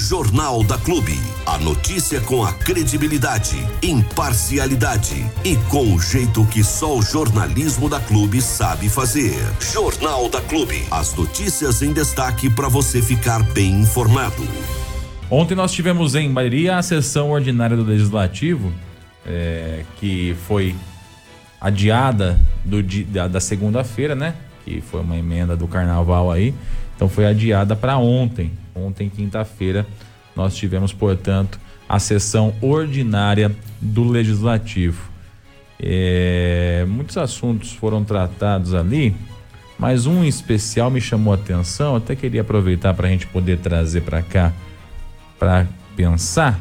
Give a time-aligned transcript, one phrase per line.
[0.00, 1.20] Jornal da Clube.
[1.44, 8.00] A notícia com a credibilidade, imparcialidade e com o jeito que só o jornalismo da
[8.00, 9.34] Clube sabe fazer.
[9.60, 10.82] Jornal da Clube.
[10.90, 14.42] As notícias em destaque para você ficar bem informado.
[15.30, 18.72] Ontem nós tivemos em Bahia a sessão ordinária do Legislativo,
[19.26, 20.74] é, que foi
[21.60, 24.34] adiada do, da, da segunda-feira, né?
[24.64, 26.54] Que foi uma emenda do carnaval aí.
[26.96, 28.50] Então foi adiada para ontem.
[28.74, 29.86] Ontem, quinta-feira,
[30.34, 31.58] nós tivemos, portanto,
[31.88, 33.50] a sessão ordinária
[33.80, 35.10] do Legislativo.
[35.82, 39.14] É, muitos assuntos foram tratados ali,
[39.78, 41.96] mas um especial me chamou a atenção.
[41.96, 44.52] Até queria aproveitar para a gente poder trazer para cá
[45.38, 45.66] para
[45.96, 46.60] pensar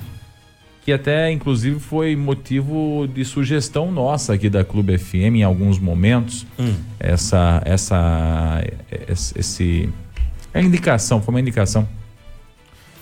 [0.81, 6.47] que até inclusive foi motivo de sugestão nossa aqui da Clube FM em alguns momentos.
[6.57, 6.73] Hum.
[6.99, 8.63] Essa essa
[9.35, 9.89] esse
[10.53, 11.87] é indicação, foi uma indicação.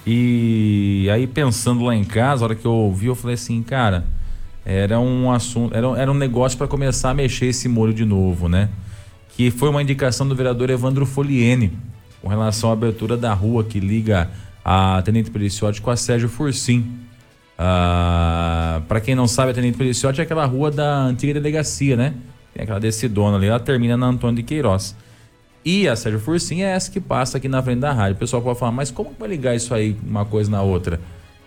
[0.09, 4.05] E aí pensando lá em casa, a hora que eu ouvi, eu falei assim, cara,
[4.65, 8.47] era um assunto, era, era um negócio para começar a mexer esse molho de novo,
[8.47, 8.69] né?
[9.35, 11.77] Que foi uma indicação do vereador Evandro Foliene
[12.21, 14.29] com relação à abertura da rua que liga
[14.63, 16.85] a Tenente Peliciotti com a Sérgio Fursim.
[17.59, 22.13] Ah, para quem não sabe, a Tenente Peliciotti é aquela rua da antiga delegacia, né?
[22.53, 24.95] Tem aquela decidona ali, ela termina na Antônio de Queiroz.
[25.63, 28.15] E a Sérgio Fursim é essa que passa aqui na frente da rádio.
[28.15, 30.99] O pessoal pode falar, mas como vai ligar isso aí, uma coisa na outra?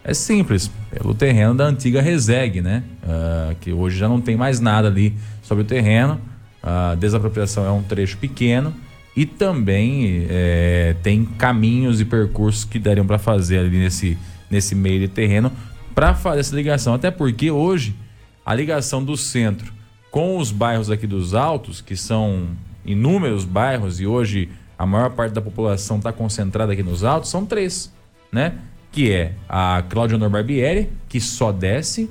[0.02, 2.82] É simples, pelo terreno da antiga Reseg, né?
[3.02, 6.20] Uh, que hoje já não tem mais nada ali sobre o terreno.
[6.62, 8.74] A desapropriação é um trecho pequeno
[9.16, 14.16] e também é, tem caminhos e percursos que dariam para fazer ali nesse,
[14.50, 15.50] nesse meio de terreno
[15.94, 16.94] para fazer essa ligação.
[16.94, 17.94] Até porque hoje
[18.44, 19.72] a ligação do centro
[20.10, 22.48] com os bairros aqui dos Altos, que são
[22.84, 27.44] inúmeros bairros e hoje a maior parte da população está concentrada aqui nos Altos, são
[27.44, 27.92] três,
[28.32, 28.58] né?
[28.90, 32.10] Que é a Cláudia Honor Barbieri, que só desce,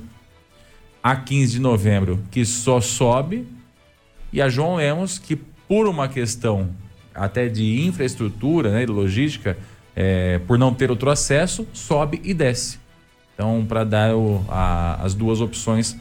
[1.02, 3.46] a 15 de novembro, que só sobe,
[4.32, 6.70] e a João Lemos, que por uma questão
[7.14, 9.58] até de infraestrutura, né, de logística,
[9.94, 12.78] é, por não ter outro acesso, sobe e desce.
[13.34, 15.96] Então, para dar o, a, as duas opções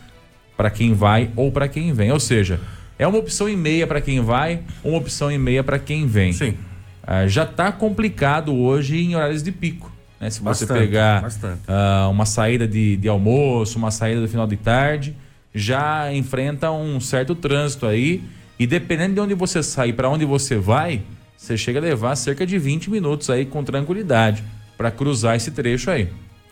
[0.56, 2.12] para quem vai ou para quem vem.
[2.12, 2.59] Ou seja,
[3.00, 6.34] é uma opção e meia para quem vai, uma opção e meia para quem vem.
[6.34, 6.56] Sim.
[7.02, 9.90] Ah, já está complicado hoje em horários de pico.
[10.20, 10.30] Né?
[10.30, 11.26] Se bastante, você pegar
[11.66, 15.16] ah, uma saída de, de almoço, uma saída do final de tarde,
[15.56, 18.22] já enfrenta um certo trânsito aí.
[18.60, 21.02] E dependendo de onde você sai, para onde você vai,
[21.38, 24.44] você chega a levar cerca de 20 minutos aí com tranquilidade
[24.78, 26.10] para cruzar esse trecho aí,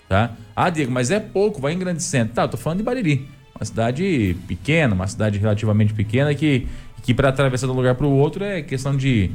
[0.07, 0.31] tá?
[0.55, 2.33] Ah, Diego, mas é pouco, vai em Grande Centro.
[2.33, 3.27] Tá, eu tô falando de Bariri.
[3.59, 6.67] Uma cidade pequena, uma cidade relativamente pequena que,
[7.01, 9.31] que para atravessar de um lugar para o outro é questão de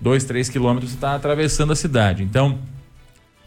[0.00, 2.22] 2, 3 quilômetros você está atravessando a cidade.
[2.22, 2.58] Então,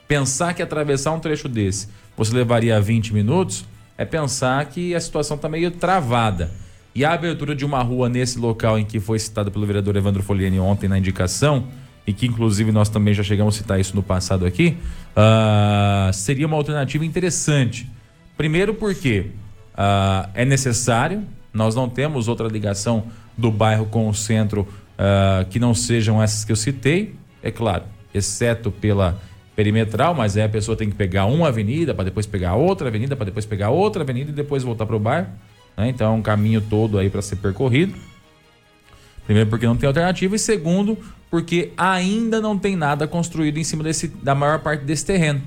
[0.07, 1.87] pensar que atravessar um trecho desse
[2.17, 3.63] você levaria 20 minutos
[3.97, 6.51] é pensar que a situação está meio travada.
[6.93, 10.23] E a abertura de uma rua nesse local em que foi citado pelo vereador Evandro
[10.23, 11.67] Foliani ontem na indicação,
[12.07, 14.77] e que inclusive nós também já chegamos a citar isso no passado aqui,
[15.15, 17.87] uh, seria uma alternativa interessante.
[18.35, 19.27] Primeiro porque
[19.77, 21.23] uh, é necessário,
[21.53, 23.05] nós não temos outra ligação
[23.37, 27.83] do bairro com o centro uh, que não sejam essas que eu citei, é claro,
[28.13, 29.19] exceto pela
[29.55, 33.15] perimetral, mas aí a pessoa tem que pegar uma avenida para depois pegar outra avenida,
[33.15, 35.27] para depois pegar outra avenida e depois voltar para o bairro.
[35.75, 35.89] Né?
[35.89, 37.95] Então é um caminho todo aí para ser percorrido.
[39.25, 40.97] Primeiro, porque não tem alternativa, e segundo,
[41.29, 45.41] porque ainda não tem nada construído em cima desse, da maior parte desse terreno.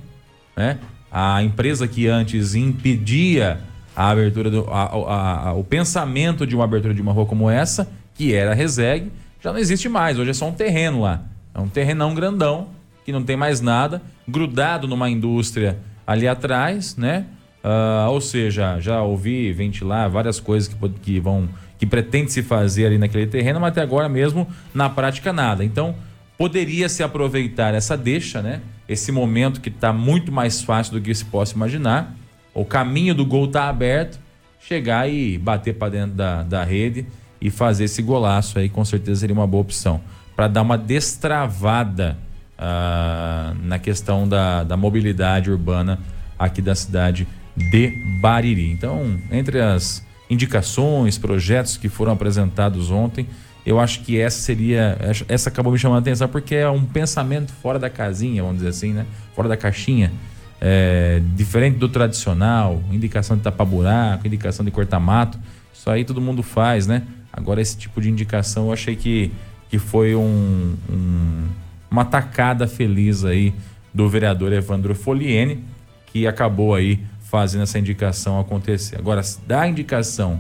[0.57, 0.79] Né?
[1.11, 3.61] A empresa que antes impedia
[3.95, 4.69] a abertura do.
[4.71, 8.53] A, a, a, o pensamento de uma abertura de uma rua como essa, que era
[8.53, 9.11] a Reseg,
[9.43, 10.19] já não existe mais.
[10.19, 11.23] Hoje é só um terreno lá.
[11.55, 12.69] É um terrenão grandão,
[13.05, 17.27] que não tem mais nada, grudado numa indústria ali atrás, né?
[17.63, 22.87] Uh, ou seja, já ouvi ventilar várias coisas que, que vão que pretende se fazer
[22.87, 25.65] ali naquele terreno, mas até agora mesmo na prática nada.
[25.65, 25.95] Então
[26.37, 28.61] poderia se aproveitar essa deixa, né?
[28.89, 32.15] Esse momento que está muito mais fácil do que se possa imaginar.
[32.61, 34.21] O caminho do gol está aberto,
[34.61, 37.07] chegar e bater para dentro da, da rede
[37.41, 39.99] e fazer esse golaço aí, com certeza seria uma boa opção
[40.37, 42.19] para dar uma destravada
[42.59, 45.99] uh, na questão da, da mobilidade urbana
[46.39, 47.27] aqui da cidade
[47.57, 48.71] de Bariri.
[48.71, 53.27] Então, entre as indicações, projetos que foram apresentados ontem,
[53.65, 54.99] eu acho que essa seria,
[55.29, 58.69] essa acabou me chamando a atenção porque é um pensamento fora da casinha, vamos dizer
[58.69, 59.07] assim, né?
[59.35, 60.13] Fora da caixinha.
[60.61, 65.39] É, diferente do tradicional, indicação de tapar buraco, indicação de cortar mato,
[65.73, 67.03] isso aí todo mundo faz, né?
[67.33, 69.33] Agora esse tipo de indicação eu achei que,
[69.71, 71.49] que foi um, um
[71.91, 73.53] uma tacada feliz aí
[73.93, 75.65] do vereador Evandro Foliene,
[76.07, 78.97] que acabou aí fazendo essa indicação acontecer.
[78.97, 80.35] Agora, da indicação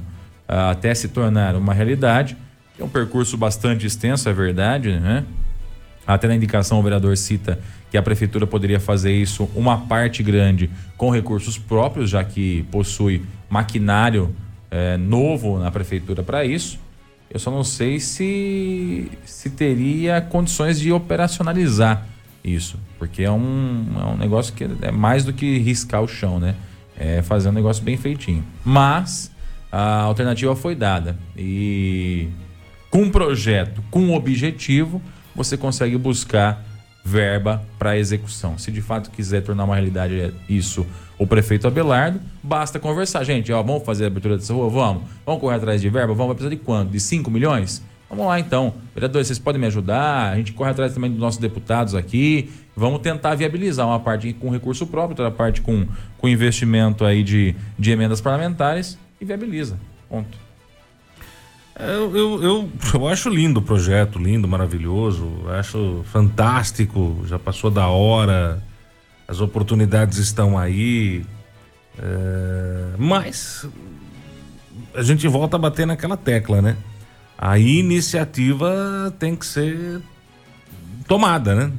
[0.48, 2.36] uh, até se tornar uma realidade,
[2.78, 5.24] é um percurso bastante extenso, é verdade, né?
[6.06, 7.58] Até na indicação o vereador cita
[7.90, 13.22] que a prefeitura poderia fazer isso uma parte grande com recursos próprios, já que possui
[13.48, 14.34] maquinário
[14.70, 16.78] é, novo na prefeitura para isso.
[17.30, 22.06] Eu só não sei se, se teria condições de operacionalizar
[22.42, 26.40] isso, porque é um, é um negócio que é mais do que riscar o chão,
[26.40, 26.54] né?
[26.96, 28.44] É fazer um negócio bem feitinho.
[28.64, 29.30] Mas
[29.70, 32.28] a alternativa foi dada e
[32.90, 35.00] com um projeto, com um objetivo,
[35.34, 36.64] você consegue buscar
[37.10, 38.56] verba para execução.
[38.56, 40.86] Se de fato quiser tornar uma realidade isso
[41.18, 43.24] o prefeito Abelardo, basta conversar.
[43.24, 44.70] Gente, ó, vamos fazer a abertura dessa rua?
[44.70, 45.02] Vamos.
[45.26, 46.14] Vamos correr atrás de verba?
[46.14, 46.28] Vamos.
[46.28, 46.90] Vai precisar de quanto?
[46.90, 47.82] De 5 milhões?
[48.08, 48.72] Vamos lá então.
[48.94, 50.32] Vereadores, vocês podem me ajudar?
[50.32, 52.50] A gente corre atrás também dos nossos deputados aqui.
[52.74, 55.86] Vamos tentar viabilizar uma parte com recurso próprio, outra parte com,
[56.16, 59.78] com investimento aí de, de emendas parlamentares e viabiliza.
[60.08, 60.49] Ponto.
[61.82, 67.86] Eu, eu, eu, eu, acho lindo o projeto, lindo, maravilhoso, acho fantástico, já passou da
[67.88, 68.62] hora,
[69.26, 71.24] as oportunidades estão aí,
[71.98, 73.66] é, mas
[74.94, 76.76] a gente volta a bater naquela tecla, né?
[77.38, 80.02] A iniciativa tem que ser
[81.08, 81.72] tomada, né?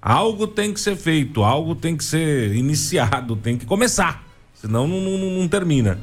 [0.00, 4.24] Algo tem que ser feito, algo tem que ser iniciado, tem que começar,
[4.54, 5.98] senão não, não, não termina.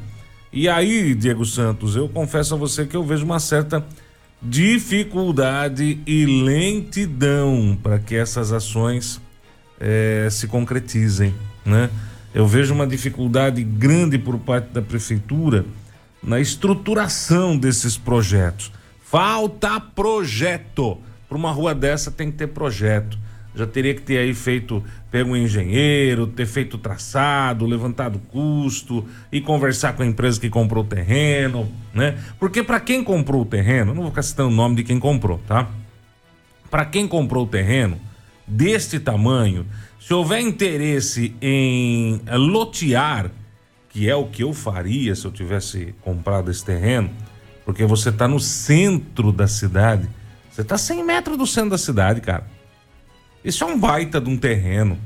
[0.56, 3.84] E aí, Diego Santos, eu confesso a você que eu vejo uma certa
[4.40, 9.20] dificuldade e lentidão para que essas ações
[9.80, 11.34] é, se concretizem,
[11.66, 11.90] né?
[12.32, 15.66] Eu vejo uma dificuldade grande por parte da prefeitura
[16.22, 18.70] na estruturação desses projetos.
[19.02, 20.98] Falta projeto.
[21.28, 23.18] Para uma rua dessa tem que ter projeto
[23.54, 29.40] já teria que ter aí feito, pego um engenheiro, ter feito traçado, levantado custo e
[29.40, 32.18] conversar com a empresa que comprou o terreno, né?
[32.38, 35.38] Porque para quem comprou o terreno, não vou ficar citando o nome de quem comprou,
[35.46, 35.68] tá?
[36.68, 38.00] Para quem comprou o terreno
[38.46, 39.64] deste tamanho,
[40.00, 43.30] se houver interesse em lotear,
[43.88, 47.08] que é o que eu faria se eu tivesse comprado esse terreno,
[47.64, 50.08] porque você está no centro da cidade,
[50.50, 52.53] você está 100 metros do centro da cidade, cara.
[53.44, 54.98] Isso é um baita de um terreno.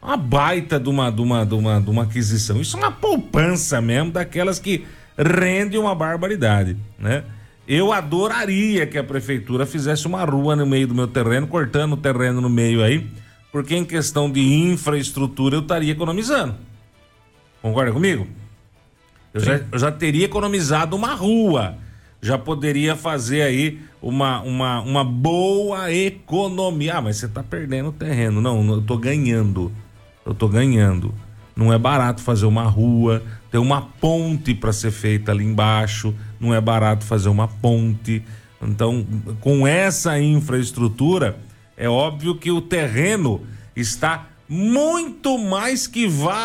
[0.00, 2.60] Uma baita de uma, de uma, de uma, de uma aquisição.
[2.60, 4.86] Isso é uma poupança mesmo, daquelas que
[5.16, 7.24] rende uma barbaridade, né?
[7.66, 11.96] Eu adoraria que a prefeitura fizesse uma rua no meio do meu terreno, cortando o
[11.96, 13.06] terreno no meio aí,
[13.52, 16.56] porque em questão de infraestrutura eu estaria economizando.
[17.60, 18.26] Concorda comigo?
[19.32, 21.78] Eu já, eu já teria economizado uma rua
[22.22, 26.94] já poderia fazer aí uma, uma, uma boa economia.
[26.98, 28.40] Ah, mas você está perdendo terreno.
[28.40, 29.72] Não, eu estou ganhando.
[30.24, 31.12] Eu estou ganhando.
[31.56, 36.54] Não é barato fazer uma rua, tem uma ponte para ser feita ali embaixo, não
[36.54, 38.22] é barato fazer uma ponte.
[38.62, 39.04] Então,
[39.40, 41.36] com essa infraestrutura,
[41.76, 43.42] é óbvio que o terreno
[43.76, 46.44] está muito mais que valorizando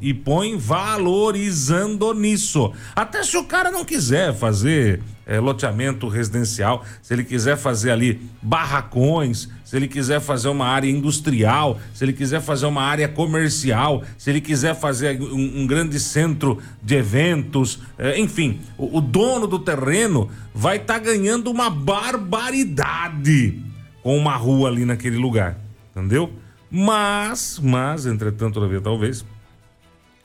[0.00, 2.72] e põe valorizando nisso.
[2.96, 8.18] Até se o cara não quiser fazer é, loteamento residencial, se ele quiser fazer ali
[8.40, 14.02] barracões, se ele quiser fazer uma área industrial, se ele quiser fazer uma área comercial,
[14.16, 19.46] se ele quiser fazer um, um grande centro de eventos, é, enfim, o, o, dono
[19.46, 23.62] do terreno vai estar tá ganhando uma barbaridade
[24.02, 25.61] com uma rua ali naquele lugar
[25.94, 26.32] entendeu?
[26.70, 29.24] Mas, mas, entretanto, todavia, talvez,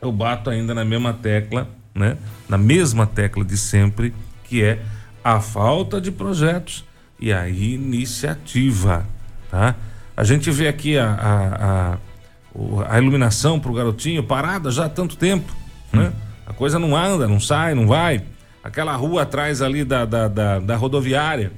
[0.02, 2.18] eu bato ainda na mesma tecla, né?
[2.48, 4.82] Na mesma tecla de sempre, que é
[5.24, 6.86] a falta de projetos
[7.20, 9.06] e a iniciativa,
[9.52, 9.76] tá?
[10.16, 15.18] A gente vê aqui a, a, a, a iluminação pro garotinho parada já há tanto
[15.18, 15.54] tempo,
[15.92, 16.14] né?
[16.46, 18.24] A coisa não anda, não sai, não vai.
[18.64, 21.52] Aquela rua atrás ali da, da, da, da rodoviária,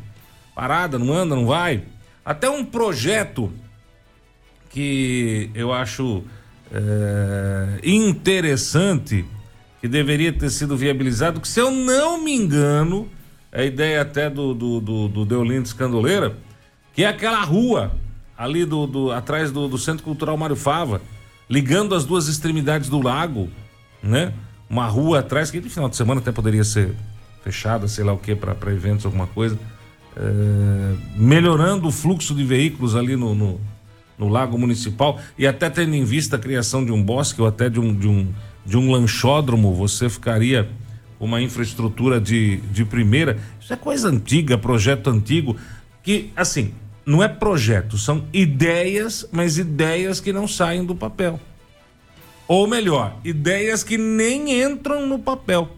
[0.55, 1.83] parada, não anda, não vai.
[2.25, 3.53] Até um projeto
[4.69, 6.23] que eu acho
[6.71, 9.25] é, interessante,
[9.81, 13.09] que deveria ter sido viabilizado, que se eu não me engano,
[13.51, 16.37] é a ideia até do, do, do, do Deolindo Escandoleira,
[16.93, 17.91] que é aquela rua
[18.37, 21.01] ali do, do atrás do, do Centro Cultural Mário Fava,
[21.49, 23.49] ligando as duas extremidades do lago,
[24.03, 24.33] né?
[24.69, 26.95] Uma rua atrás, que no final de semana até poderia ser
[27.43, 29.57] fechada, sei lá o que, para eventos, alguma coisa.
[30.15, 33.59] É, melhorando o fluxo de veículos ali no, no,
[34.19, 37.69] no Lago Municipal e até tendo em vista a criação de um bosque ou até
[37.69, 38.27] de um, de um,
[38.65, 40.69] de um lanchódromo, você ficaria
[41.17, 43.39] com uma infraestrutura de, de primeira.
[43.59, 45.55] Isso é coisa antiga, projeto antigo,
[46.03, 46.73] que, assim,
[47.05, 51.39] não é projeto, são ideias, mas ideias que não saem do papel.
[52.47, 55.69] Ou melhor, ideias que nem entram no papel.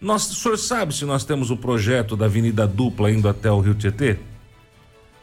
[0.00, 3.60] Nós, o senhor sabe se nós temos o projeto da Avenida Dupla indo até o
[3.60, 4.18] Rio Tietê?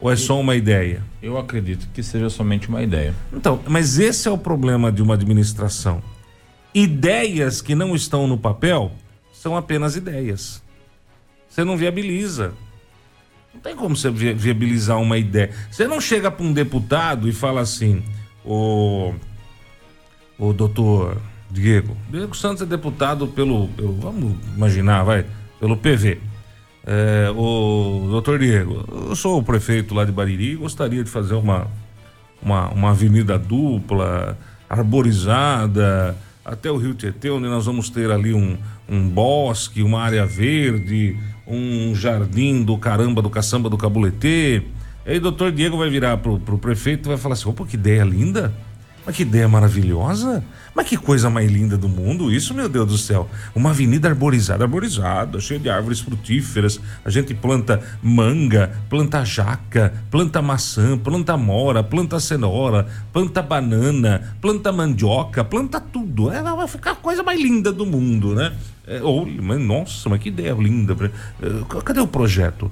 [0.00, 1.02] Ou é só uma ideia?
[1.20, 3.14] Eu acredito que seja somente uma ideia.
[3.32, 6.02] Então, mas esse é o problema de uma administração.
[6.72, 8.92] Ideias que não estão no papel
[9.32, 10.62] são apenas ideias.
[11.48, 12.54] Você não viabiliza.
[13.52, 15.50] Não tem como você viabilizar uma ideia.
[15.70, 18.04] Você não chega para um deputado e fala assim:
[18.44, 19.12] o,
[20.38, 25.24] o doutor Diego, Diego Santos é deputado pelo, pelo vamos imaginar, vai,
[25.58, 26.20] pelo PV.
[26.90, 31.34] É, o doutor Diego, eu sou o prefeito lá de Bariri e gostaria de fazer
[31.34, 31.66] uma,
[32.40, 34.38] uma, uma avenida dupla,
[34.70, 38.56] arborizada, até o Rio Tietê, onde nós vamos ter ali um,
[38.88, 41.14] um bosque, uma área verde,
[41.46, 44.62] um jardim do caramba, do caçamba do Cabuletê.
[45.04, 47.76] Aí o doutor Diego vai virar pro, pro prefeito e vai falar assim: opa, que
[47.76, 48.54] ideia linda!
[49.08, 50.44] Mas que ideia maravilhosa!
[50.74, 53.26] Mas que coisa mais linda do mundo isso, meu Deus do céu!
[53.54, 56.78] Uma avenida arborizada, arborizada, cheia de árvores frutíferas.
[57.02, 64.70] A gente planta manga, planta jaca, planta maçã, planta mora, planta cenoura, planta banana, planta
[64.70, 66.30] mandioca, planta tudo.
[66.30, 68.52] Ela vai ficar a coisa mais linda do mundo, né?
[68.86, 70.94] É, ou, mas, nossa, mas que ideia linda.
[71.40, 72.70] É, cadê o projeto?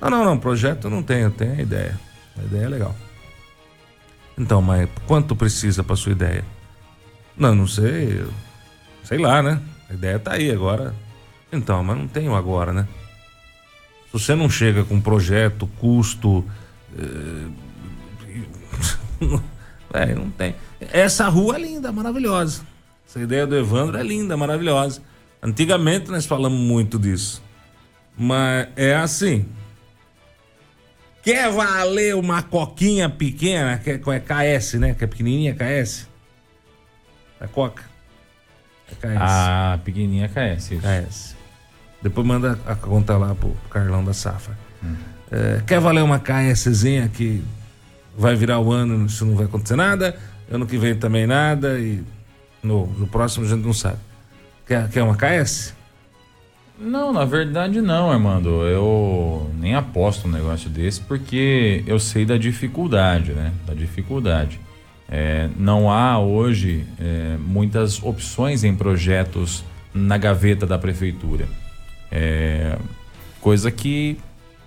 [0.00, 1.96] Não, não, não, projeto não eu tenho a ideia.
[2.36, 3.05] A ideia é legal.
[4.38, 6.44] Então, mas quanto precisa para sua ideia?
[7.36, 8.24] Não, não sei.
[9.04, 9.60] Sei lá, né?
[9.88, 10.94] A ideia tá aí agora.
[11.52, 12.86] Então, mas não tenho agora, né?
[14.06, 16.44] Se você não chega com projeto, custo.
[19.94, 20.54] É, não tem.
[20.92, 22.62] Essa rua é linda, maravilhosa.
[23.08, 25.00] Essa ideia do Evandro é linda, maravilhosa.
[25.42, 27.42] Antigamente nós falamos muito disso.
[28.18, 29.46] Mas é assim.
[31.26, 34.94] Quer valer uma coquinha pequena, que é, é KS, né?
[34.94, 36.06] Que é pequenininha, KS?
[37.40, 37.82] É Coca.
[38.88, 39.18] É KS.
[39.18, 40.70] Ah, pequenininha KS.
[40.70, 40.82] Isso.
[40.82, 41.36] KS.
[42.00, 44.56] Depois manda a conta lá pro Carlão da Safra.
[44.84, 44.94] Hum.
[45.32, 47.42] É, quer valer uma KSzinha que
[48.16, 50.16] vai virar o ano, isso não vai acontecer nada.
[50.48, 51.76] Ano que vem também nada.
[51.76, 52.04] E
[52.62, 53.98] no, no próximo a gente não sabe.
[54.64, 55.74] Quer, quer uma KS?
[56.78, 58.62] Não, na verdade não, Armando.
[58.66, 63.52] Eu nem aposto um negócio desse porque eu sei da dificuldade, né?
[63.66, 64.60] Da dificuldade.
[65.08, 69.64] É, não há hoje é, muitas opções em projetos
[69.94, 71.48] na gaveta da prefeitura.
[72.10, 72.76] É,
[73.40, 74.18] coisa que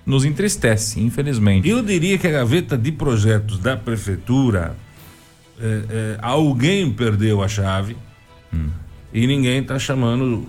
[0.05, 1.69] nos entristece, infelizmente.
[1.69, 4.75] Eu diria que a gaveta de projetos da prefeitura,
[5.59, 7.95] é, é, alguém perdeu a chave
[8.51, 8.69] hum.
[9.13, 10.47] e ninguém está chamando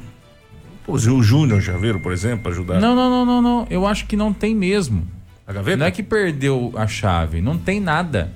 [0.92, 2.80] o Júnior Javeiro, por exemplo, ajudar.
[2.80, 3.66] Não, não, não, não, não.
[3.70, 5.06] Eu acho que não tem mesmo.
[5.46, 5.76] A gaveta?
[5.76, 8.32] Não é que perdeu a chave, não tem nada.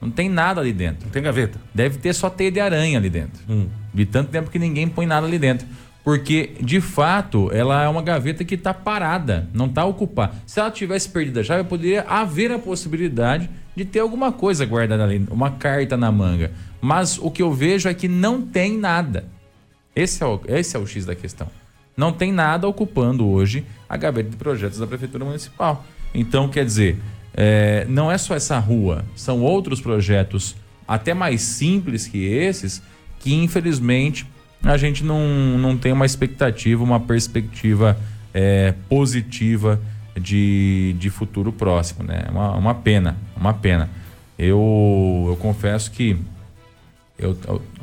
[0.00, 1.04] Não tem nada ali dentro.
[1.04, 1.60] Não tem gaveta.
[1.74, 3.42] Deve ter só teia de aranha ali dentro.
[3.48, 3.66] Hum.
[3.92, 5.66] De tanto tempo que ninguém põe nada ali dentro.
[6.02, 10.32] Porque, de fato, ela é uma gaveta que está parada, não está ocupada.
[10.46, 15.04] Se ela tivesse perdido a chave, poderia haver a possibilidade de ter alguma coisa guardada
[15.04, 16.52] ali, uma carta na manga.
[16.80, 19.26] Mas o que eu vejo é que não tem nada.
[19.94, 21.48] Esse é o, esse é o X da questão.
[21.96, 25.84] Não tem nada ocupando hoje a gaveta de projetos da Prefeitura Municipal.
[26.14, 26.98] Então, quer dizer,
[27.34, 30.56] é, não é só essa rua, são outros projetos
[30.86, 32.82] até mais simples que esses,
[33.20, 34.26] que infelizmente
[34.62, 37.96] a gente não, não tem uma expectativa, uma perspectiva
[38.34, 39.80] é, positiva
[40.20, 42.24] de, de futuro próximo, né?
[42.26, 43.88] É uma, uma pena, uma pena.
[44.38, 46.16] Eu, eu confesso que
[47.18, 47.36] eu,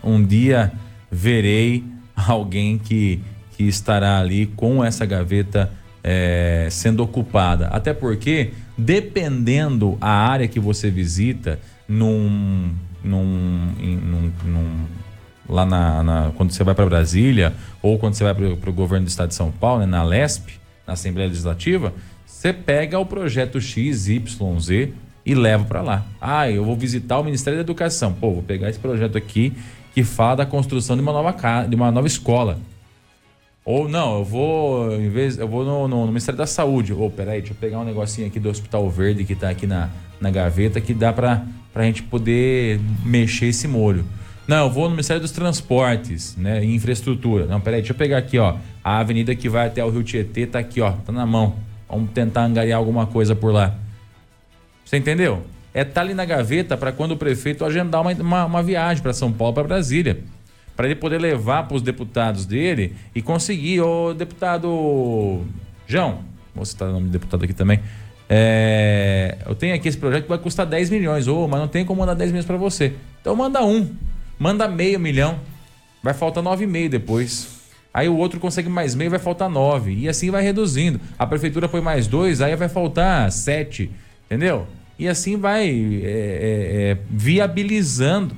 [0.04, 0.72] um dia
[1.12, 1.84] verei
[2.16, 3.22] alguém que
[3.58, 5.72] que estará ali com essa gaveta
[6.04, 7.68] é, sendo ocupada.
[7.68, 12.72] Até porque, dependendo a área que você visita, num,
[13.04, 14.86] num, num, num
[15.50, 19.06] lá na, na, quando você vai para Brasília ou quando você vai para o governo
[19.06, 20.54] do estado de São Paulo, né, na LESP,
[20.86, 21.94] na Assembleia Legislativa,
[22.26, 24.22] você pega o projeto XYZ
[25.26, 26.06] e leva para lá.
[26.22, 28.14] Ah, eu vou visitar o Ministério da Educação.
[28.14, 29.54] Pô, vou pegar esse projeto aqui
[29.94, 32.60] que fala da construção de uma nova casa, de uma nova escola.
[33.68, 36.94] Ou não, eu vou, em vez, eu vou no, no, no Ministério da Saúde.
[36.94, 39.68] Ou, oh, peraí, deixa eu pegar um negocinho aqui do Hospital Verde que tá aqui
[39.68, 39.90] na,
[40.22, 41.44] na gaveta que dá pra,
[41.74, 44.06] pra gente poder mexer esse molho.
[44.48, 46.64] Não, eu vou no Ministério dos Transportes, né?
[46.64, 47.46] Infraestrutura.
[47.46, 48.56] Não, peraí, deixa eu pegar aqui, ó.
[48.82, 50.94] A avenida que vai até o Rio Tietê tá aqui, ó.
[50.94, 51.58] Tá na mão.
[51.90, 53.76] Vamos tentar angariar alguma coisa por lá.
[54.86, 55.44] Você entendeu?
[55.74, 59.12] É tá ali na gaveta para quando o prefeito agendar uma, uma, uma viagem para
[59.12, 60.24] São Paulo, para Brasília
[60.78, 65.44] para ele poder levar para os deputados dele e conseguir, ô deputado
[65.88, 66.20] João,
[66.56, 67.82] vou citar o nome do deputado aqui também,
[68.30, 71.86] É, eu tenho aqui esse projeto que vai custar 10 milhões, oh, mas não tem
[71.86, 72.94] como mandar 10 milhões para você.
[73.22, 73.90] Então manda um,
[74.38, 75.40] manda meio milhão,
[76.04, 77.58] vai faltar 9,5 depois.
[77.94, 79.94] Aí o outro consegue mais meio, vai faltar 9.
[79.94, 81.00] E assim vai reduzindo.
[81.18, 83.90] A prefeitura põe mais dois, aí vai faltar 7.
[84.26, 84.68] Entendeu?
[85.00, 88.36] E assim vai é, é, é, viabilizando.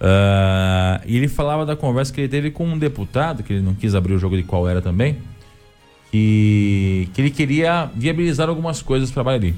[0.00, 3.74] Uh, e ele falava da conversa que ele teve com um deputado, que ele não
[3.74, 5.18] quis abrir o jogo de qual era também
[6.12, 9.56] que, que ele queria viabilizar algumas coisas para Bariri.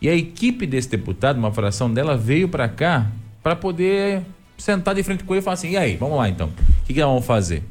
[0.00, 3.06] E a equipe desse deputado, uma fração dela, veio para cá
[3.42, 4.22] para poder
[4.56, 6.94] sentar de frente com ele e falar assim: e aí, vamos lá então, o que,
[6.94, 7.62] que nós vamos fazer?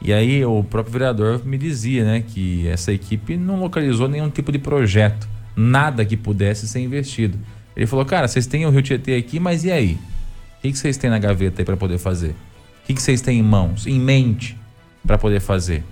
[0.00, 4.52] e aí o próprio vereador me dizia né, que essa equipe não localizou nenhum tipo
[4.52, 7.36] de projeto, nada que pudesse ser investido.
[7.76, 9.98] Ele falou: cara, vocês têm o Rio Tietê aqui, mas e aí?
[10.58, 12.30] O que, que vocês têm na gaveta aí para poder fazer?
[12.30, 14.56] O que, que vocês têm em mãos, em mente,
[15.04, 15.84] para poder fazer?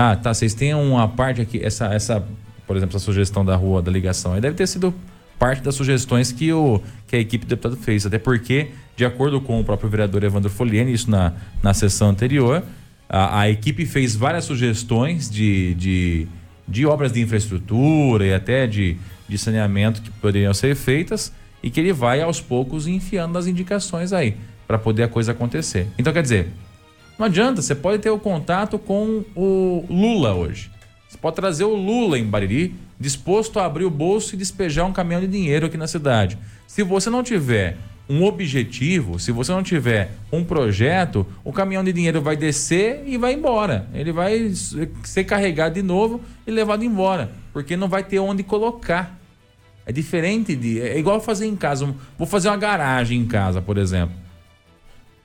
[0.00, 0.32] Ah, tá.
[0.32, 2.24] Vocês têm uma parte aqui, essa, essa,
[2.68, 4.94] por exemplo, essa sugestão da rua da ligação aí deve ter sido
[5.36, 8.06] parte das sugestões que, o, que a equipe do deputado fez.
[8.06, 12.62] Até porque, de acordo com o próprio vereador Evandro Foliene, isso na, na sessão anterior,
[13.08, 16.28] a, a equipe fez várias sugestões de, de,
[16.68, 18.96] de obras de infraestrutura e até de,
[19.28, 24.12] de saneamento que poderiam ser feitas e que ele vai aos poucos enfiando as indicações
[24.12, 25.88] aí para poder a coisa acontecer.
[25.98, 26.52] Então, quer dizer,
[27.18, 30.70] não adianta, você pode ter o contato com o Lula hoje.
[31.08, 34.92] Você pode trazer o Lula em Bariri, disposto a abrir o bolso e despejar um
[34.92, 36.38] caminhão de dinheiro aqui na cidade.
[36.66, 37.76] Se você não tiver
[38.08, 43.18] um objetivo, se você não tiver um projeto, o caminhão de dinheiro vai descer e
[43.18, 43.88] vai embora.
[43.92, 44.52] Ele vai
[45.02, 49.18] ser carregado de novo e levado embora, porque não vai ter onde colocar.
[49.84, 50.80] É diferente de.
[50.80, 51.94] É igual fazer em casa.
[52.16, 54.14] Vou fazer uma garagem em casa, por exemplo.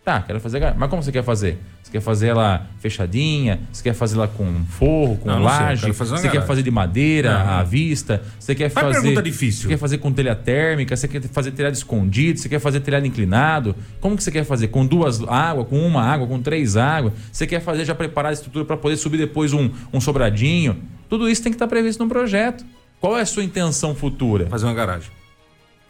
[0.03, 0.79] Tá, quero fazer garagem.
[0.79, 1.59] Mas como você quer fazer?
[1.93, 6.43] Quer fazer ela fechadinha, você quer fazer ela com forro, com não, laje, você quer
[6.43, 8.99] fazer de madeira não, à vista, você quer fazer.
[8.99, 9.61] pergunta difícil.
[9.63, 13.05] Você quer fazer com telha térmica, você quer fazer telhado escondido, você quer fazer telhado
[13.05, 13.75] inclinado.
[14.01, 14.69] Como que você quer fazer?
[14.69, 17.13] Com duas águas, com uma água, com três águas?
[17.31, 20.77] Você quer fazer já preparar a estrutura para poder subir depois um, um sobradinho?
[21.07, 22.65] Tudo isso tem que estar previsto no projeto.
[22.99, 24.47] Qual é a sua intenção futura?
[24.47, 25.11] Fazer uma garagem.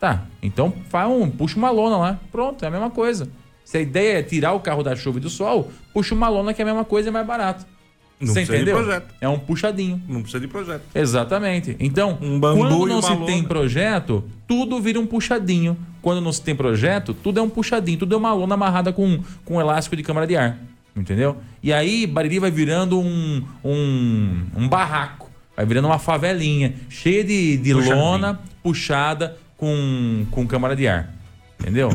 [0.01, 2.19] Tá, então faz um, puxa uma lona lá.
[2.29, 3.29] Pronto, é a mesma coisa.
[3.65, 6.53] Se a ideia é tirar o carro da chuva e do sol, puxa uma lona
[6.53, 7.65] que é a mesma coisa e é mais barato.
[8.19, 8.77] Não Você entendeu?
[8.77, 9.15] De projeto.
[9.19, 10.01] É um puxadinho.
[10.07, 10.83] Não precisa de projeto.
[10.95, 11.75] Exatamente.
[11.79, 13.25] Então, um quando não se lona.
[13.25, 15.77] tem projeto, tudo vira um puxadinho.
[16.01, 19.19] Quando não se tem projeto, tudo é um puxadinho, tudo é uma lona amarrada com,
[19.43, 20.57] com um elástico de câmara de ar.
[20.95, 21.37] Entendeu?
[21.61, 25.29] E aí, Bariri vai virando um, um, um barraco.
[25.55, 31.13] Vai virando uma favelinha, cheia de, de lona puxada com, com câmara de ar.
[31.63, 31.89] Entendeu?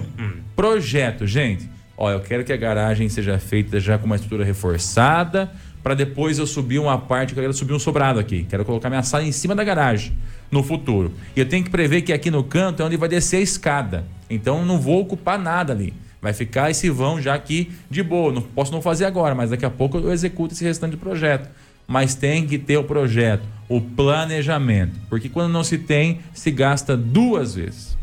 [0.56, 1.68] Projeto, gente.
[1.94, 5.52] Ó, eu quero que a garagem seja feita já com uma estrutura reforçada,
[5.82, 8.46] para depois eu subir uma parte, eu quero subir um sobrado aqui.
[8.48, 10.12] Quero colocar minha sala em cima da garagem
[10.50, 11.12] no futuro.
[11.36, 14.04] E eu tenho que prever que aqui no canto é onde vai descer a escada.
[14.30, 15.92] Então não vou ocupar nada ali.
[16.20, 18.32] Vai ficar esse vão já aqui de boa.
[18.32, 21.48] Não posso não fazer agora, mas daqui a pouco eu executo esse restante do projeto.
[21.86, 24.92] Mas tem que ter o projeto, o planejamento.
[25.10, 27.97] Porque quando não se tem, se gasta duas vezes.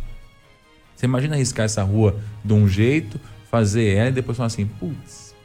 [0.95, 3.19] Você imagina arriscar essa rua de um jeito,
[3.51, 5.35] fazer ela e depois falar assim, putz.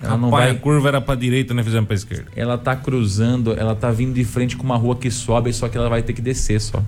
[0.00, 0.50] Ela Rapaz, não vai...
[0.50, 1.62] a curva era para direita, né?
[1.62, 2.30] Fizemos para esquerda.
[2.36, 5.76] Ela tá cruzando, ela tá vindo de frente com uma rua que sobe, só que
[5.76, 6.82] ela vai ter que descer só.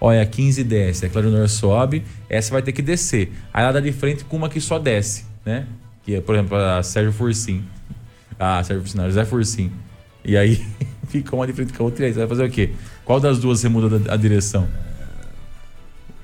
[0.00, 3.32] Olha, a 15 desce, a Claudionor sobe, essa vai ter que descer.
[3.52, 5.66] Aí ela dá de frente com uma que só desce, né?
[6.04, 7.64] Que é, por exemplo, a Sérgio Fursim.
[8.38, 9.72] Ah, Sérgio Fursim, não, José Fursim.
[10.24, 10.64] E aí
[11.08, 12.70] fica uma de frente com a outra e aí você vai fazer o quê?
[13.04, 14.68] Qual das duas você muda a direção?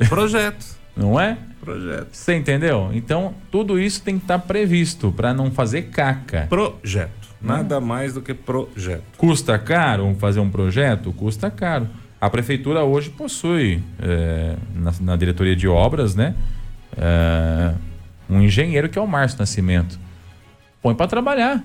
[0.09, 0.65] Projeto.
[0.97, 1.39] Não é?
[1.61, 2.09] Projeto.
[2.13, 2.91] Você entendeu?
[2.93, 6.47] Então, tudo isso tem que estar tá previsto para não fazer caca.
[6.49, 7.23] Projeto.
[7.41, 9.03] Nada mais do que projeto.
[9.17, 11.13] Custa caro fazer um projeto?
[11.13, 11.89] Custa caro.
[12.21, 16.37] A prefeitura hoje possui é, na, na, diretoria de obras, né,
[16.97, 17.75] é,
[18.31, 19.99] um engenheiro que é o Márcio Nascimento.
[20.81, 21.65] Põe para trabalhar.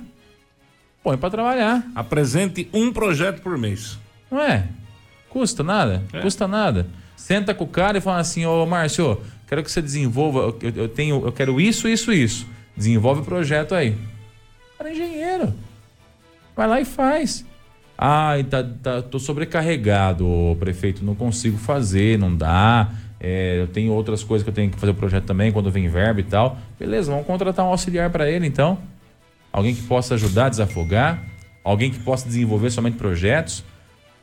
[1.04, 1.84] Põe para trabalhar.
[1.94, 4.00] Apresente um projeto por mês.
[4.32, 4.68] Não é?
[5.30, 6.04] Custa nada?
[6.12, 6.22] É.
[6.22, 6.88] Custa nada.
[7.18, 10.40] Senta com o cara e fala assim: Ô Márcio, quero que você desenvolva.
[10.62, 12.48] Eu, eu, tenho, eu quero isso, isso, isso.
[12.78, 13.90] Desenvolve o projeto aí.
[13.90, 15.54] O cara é engenheiro.
[16.56, 17.44] Vai lá e faz.
[17.98, 22.92] Ah, tá, tá, tô sobrecarregado, prefeito, não consigo fazer, não dá.
[23.20, 25.90] É, eu tenho outras coisas que eu tenho que fazer o projeto também, quando vem
[25.90, 26.60] verbo e tal.
[26.80, 28.78] Beleza, vamos contratar um auxiliar para ele então.
[29.52, 31.24] Alguém que possa ajudar a desafogar,
[31.64, 33.64] alguém que possa desenvolver somente projetos.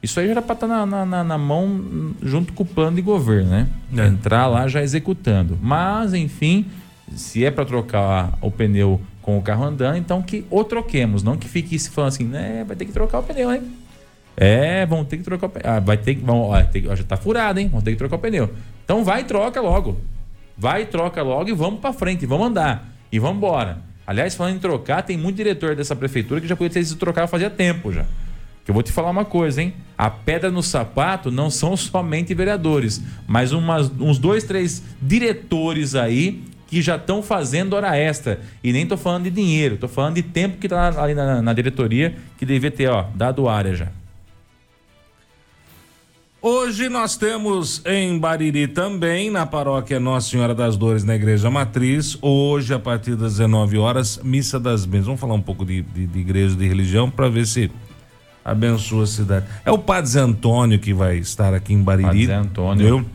[0.04, 2.96] Isso aí já era para estar tá na, na, na, mão junto com o plano
[2.96, 3.68] de governo, né?
[3.96, 4.06] É.
[4.06, 5.58] Entrar lá já executando.
[5.62, 6.66] Mas, enfim,
[7.16, 11.38] se é para trocar o pneu com o carro andando, então que o troquemos, não
[11.38, 13.62] que fique se falando assim, né, vai ter que trocar o pneu, hein?
[14.36, 15.72] É, vão ter que trocar o pneu.
[15.72, 16.20] Ah, vai ter que.
[16.22, 17.68] Vão, ó, ter, ó, já tá furado, hein?
[17.68, 18.50] Vão ter que trocar o pneu.
[18.84, 19.96] Então vai e troca logo.
[20.54, 22.86] Vai e troca logo e vamos para frente, vamos andar.
[23.10, 23.78] E vamos embora.
[24.06, 27.26] Aliás, falando em trocar, tem muito diretor dessa prefeitura que já podia ter sido trocar
[27.26, 28.04] fazia tempo já.
[28.66, 29.74] Eu vou te falar uma coisa, hein?
[29.96, 36.42] A pedra no sapato não são somente vereadores, mas umas, uns dois, três diretores aí
[36.66, 38.40] que já estão fazendo hora extra.
[38.62, 41.52] E nem estou falando de dinheiro, estou falando de tempo que está ali na, na,
[41.52, 43.88] diretoria, que devia ter, ó, dado área já.
[46.40, 52.18] Hoje nós temos em Bariri também, na paróquia Nossa Senhora das Dores, na Igreja Matriz.
[52.20, 55.06] Hoje, a partir das 19 horas, Missa das Bênçãos.
[55.06, 57.70] Vamos falar um pouco de, de, de igreja de religião para ver se
[58.44, 59.46] abençoa a cidade.
[59.64, 62.06] É o Padre Zé Antônio que vai estar aqui em Bariri.
[62.06, 62.86] Padre Zé Antônio.
[62.86, 63.10] Viu?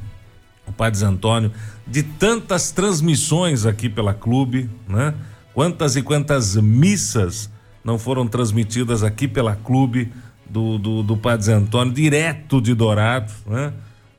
[0.67, 1.51] O Padre Zé Antônio
[1.85, 5.13] de tantas transmissões aqui pela clube, né?
[5.53, 7.49] Quantas e quantas missas
[7.83, 10.11] não foram transmitidas aqui pela clube
[10.47, 13.73] do, do, do Padre Zé Antônio, direto de Dourado, né?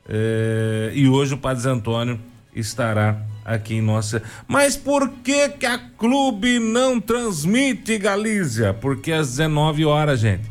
[0.07, 2.19] É, e hoje o Padre Zé Antônio
[2.53, 4.21] estará aqui em nossa.
[4.47, 8.73] Mas por que que a clube não transmite Galícia?
[8.73, 10.50] Porque às 19 horas, gente,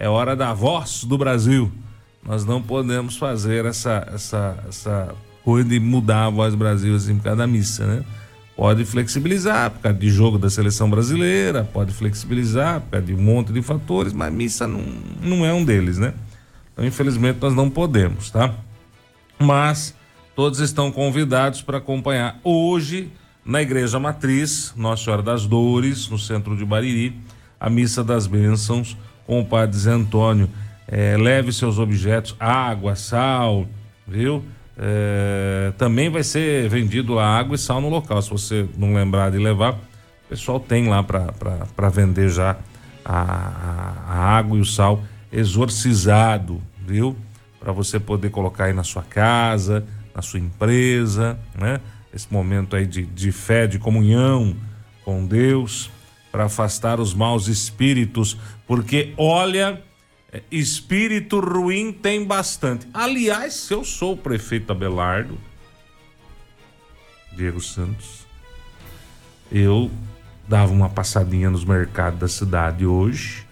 [0.00, 1.70] é hora da voz do Brasil.
[2.26, 5.14] Nós não podemos fazer essa essa essa
[5.66, 8.04] de mudar a voz do Brasil assim por causa da missa, né?
[8.56, 13.20] Pode flexibilizar por causa de jogo da seleção brasileira, pode flexibilizar por causa de um
[13.20, 14.82] monte de fatores, mas missa não,
[15.20, 16.14] não é um deles, né?
[16.72, 18.54] Então, infelizmente, nós não podemos, tá?
[19.38, 19.94] Mas
[20.36, 23.10] todos estão convidados para acompanhar hoje
[23.44, 27.16] na Igreja Matriz, Nossa Senhora das Dores, no centro de Bariri,
[27.58, 28.96] a Missa das Bênçãos
[29.30, 30.50] com o Padre Zé Antônio.
[30.88, 33.64] É, leve seus objetos, água, sal,
[34.04, 34.44] viu?
[34.76, 38.20] É, também vai ser vendido a água e sal no local.
[38.22, 42.56] Se você não lembrar de levar, o pessoal tem lá para vender já
[43.04, 47.16] a, a, água e o sal exorcizado, viu?
[47.60, 51.80] Para você poder colocar aí na sua casa, na sua empresa, né?
[52.12, 54.56] Esse momento aí de, de fé, de comunhão
[55.04, 55.88] com Deus,
[56.30, 59.82] para afastar os maus espíritos, porque olha
[60.32, 62.86] é, espírito ruim tem bastante.
[62.94, 65.36] Aliás, se eu sou o prefeito Abelardo,
[67.32, 68.26] Diego Santos,
[69.50, 69.90] eu
[70.46, 73.44] dava uma passadinha nos mercados da cidade hoje.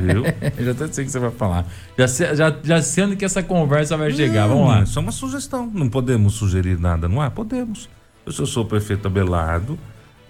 [0.00, 0.24] Viu?
[0.64, 1.66] já tô sei o que você vai falar.
[1.96, 4.48] Já já, já sei onde que essa conversa vai chegar.
[4.48, 4.82] Vamos lá.
[4.82, 5.70] Isso é uma sugestão.
[5.72, 7.30] Não podemos sugerir nada, não é?
[7.30, 7.88] Podemos.
[8.26, 9.78] Eu, se eu sou o prefeito Abelardo,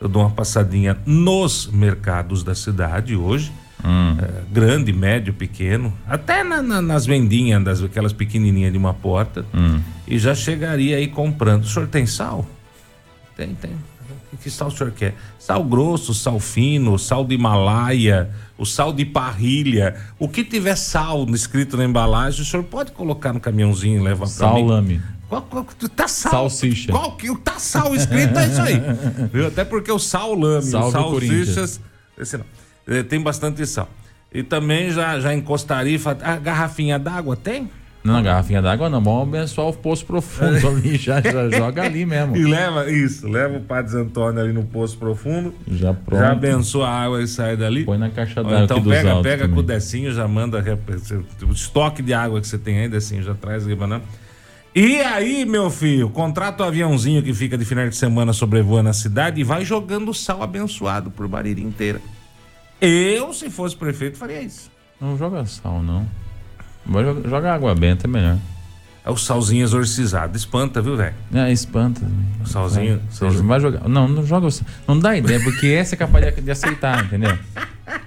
[0.04, 3.52] eu dou uma passadinha nos mercados da cidade hoje
[3.84, 4.16] Hum.
[4.18, 9.44] É, grande, médio, pequeno, até na, na, nas vendinhas, das, aquelas pequenininhas de uma porta,
[9.54, 9.78] hum.
[10.08, 11.64] e já chegaria aí comprando.
[11.64, 12.46] O senhor tem sal?
[13.36, 13.72] Tem, tem.
[14.40, 15.14] Que sal o senhor quer?
[15.38, 19.96] Sal grosso, sal fino, sal de Himalaia, o sal de parrilha.
[20.18, 24.28] O que tiver sal escrito na embalagem, o senhor pode colocar no caminhãozinho e levar
[24.28, 24.66] para mim.
[24.66, 25.02] Salame.
[25.28, 26.30] Qual, qual, tá sal.
[26.30, 26.92] Salsicha.
[26.92, 28.80] Qual que tá sal escrito é isso aí.
[29.32, 29.46] Viu?
[29.46, 31.80] Até porque o sal lame, Salve o salsichas,
[32.18, 32.44] esse não.
[32.87, 33.88] É, tem bastante sal.
[34.32, 37.70] E também já já encostaria a garrafinha d'água tem?
[38.04, 42.37] Não, garrafinha d'água não, vamos abençoar o poço profundo ali, já, já joga ali mesmo.
[42.37, 45.54] E leva, isso, leva o Padre Antônio ali no poço profundo.
[45.66, 46.20] Já pronto.
[46.20, 47.84] Já abençoa a água e sai dali.
[47.84, 48.64] Põe na caixa d'água.
[48.64, 50.62] Então pega, pega com o Decinho, já manda
[51.48, 53.87] o estoque de água que você tem aí, Decinho, já traz aqui pra
[54.74, 58.92] E aí, meu filho, contrata o aviãozinho que fica de final de semana sobrevoando a
[58.92, 62.00] cidade e vai jogando sal abençoado por Bariri inteira.
[62.80, 64.68] Eu, se fosse prefeito, faria isso.
[65.00, 66.08] Não joga sal, não.
[67.24, 68.37] Joga água benta, é melhor.
[69.04, 70.34] É o salzinho exorcizado.
[70.34, 71.14] Espanta, viu, velho?
[71.34, 72.00] É, espanta.
[72.42, 73.02] O salzinho.
[73.06, 73.46] É, salzinho.
[73.46, 73.86] Vai jogar.
[73.86, 74.48] Não, não joga.
[74.88, 77.38] Não dá ideia, porque essa é capaz de, de aceitar, entendeu?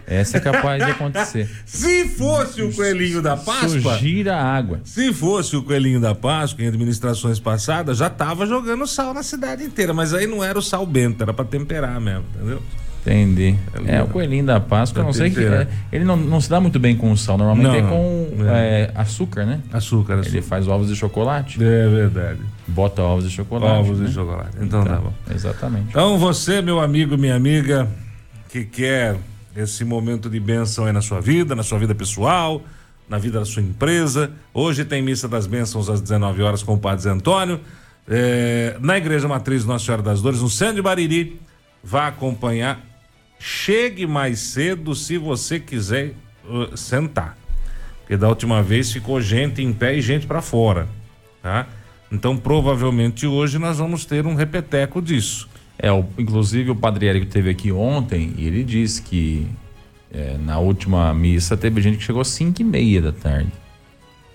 [0.07, 1.47] Essa é capaz de acontecer.
[1.65, 3.97] Se fosse o coelhinho da Páscoa.
[3.99, 4.81] Gira a água.
[4.83, 9.63] Se fosse o coelhinho da Páscoa, em administrações passadas, já tava jogando sal na cidade
[9.63, 9.93] inteira.
[9.93, 12.63] Mas aí não era o sal bento, era para temperar mesmo, entendeu?
[13.07, 13.55] Entendi.
[13.85, 15.39] É, o coelhinho da Páscoa, não sei que.
[15.39, 18.81] É, ele não, não se dá muito bem com sal, normalmente não, é com é.
[18.81, 19.61] É, açúcar, né?
[19.71, 20.27] Açúcar, açúcar.
[20.27, 21.63] Ele faz ovos de chocolate.
[21.63, 22.41] É verdade.
[22.67, 23.79] Bota ovos de chocolate.
[23.79, 24.07] Ovos né?
[24.07, 24.57] de chocolate.
[24.61, 25.13] Então, tá então tá bom.
[25.33, 25.87] Exatamente.
[25.89, 27.87] Então você, meu amigo, minha amiga,
[28.49, 29.15] que quer
[29.55, 32.61] esse momento de bênção aí na sua vida, na sua vida pessoal,
[33.07, 34.31] na vida da sua empresa.
[34.53, 37.61] Hoje tem missa das bênçãos às 19 horas com o Padre Zé Antônio.
[38.05, 41.39] É, na Igreja Matriz Nossa Senhora das Dores, no centro de Bariri.
[41.83, 42.86] Vá acompanhar
[43.39, 46.13] Chegue mais cedo se você quiser
[46.45, 47.37] uh, sentar.
[47.99, 50.87] Porque da última vez ficou gente em pé e gente para fora,
[51.41, 51.67] tá?
[52.11, 55.49] Então provavelmente hoje nós vamos ter um repeteco disso.
[55.77, 59.45] É, o, inclusive o Padre Érico teve aqui ontem e ele disse que
[60.11, 63.51] é, na última missa teve gente que chegou às 5 e meia da tarde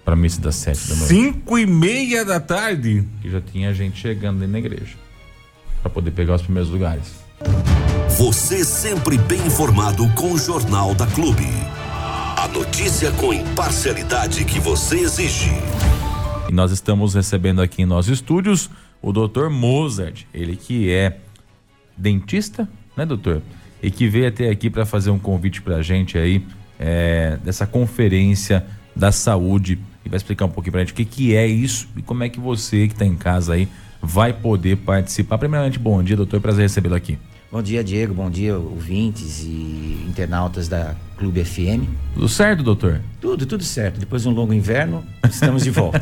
[0.05, 1.09] para missa das 7 da noite.
[1.09, 3.05] 5 e meia da tarde?
[3.21, 4.97] Que já tinha gente chegando na igreja
[5.81, 7.23] para poder pegar os primeiros lugares.
[8.19, 11.47] Você sempre bem informado com o Jornal da Clube.
[12.37, 15.51] A notícia com imparcialidade que você exige.
[16.47, 18.69] E nós estamos recebendo aqui em nossos estúdios
[19.01, 19.49] o Dr.
[19.49, 21.21] Mozart, ele que é
[21.97, 23.41] dentista, né, doutor?
[23.83, 26.45] E que veio até aqui para fazer um convite para a gente aí
[26.79, 31.07] é, dessa conferência da saúde e vai explicar um pouquinho para a gente o que,
[31.07, 33.67] que é isso e como é que você que está em casa aí
[34.03, 35.39] vai poder participar.
[35.39, 37.19] Primeiramente, bom dia, doutor, prazer recebê-lo aqui.
[37.53, 38.15] Bom dia, Diego.
[38.15, 41.85] Bom dia, ouvintes e internautas da Clube FM.
[42.15, 43.03] Tudo certo, doutor?
[43.21, 44.01] Tudo, tudo certo.
[44.01, 46.01] Depois de um longo inverno, estamos de volta.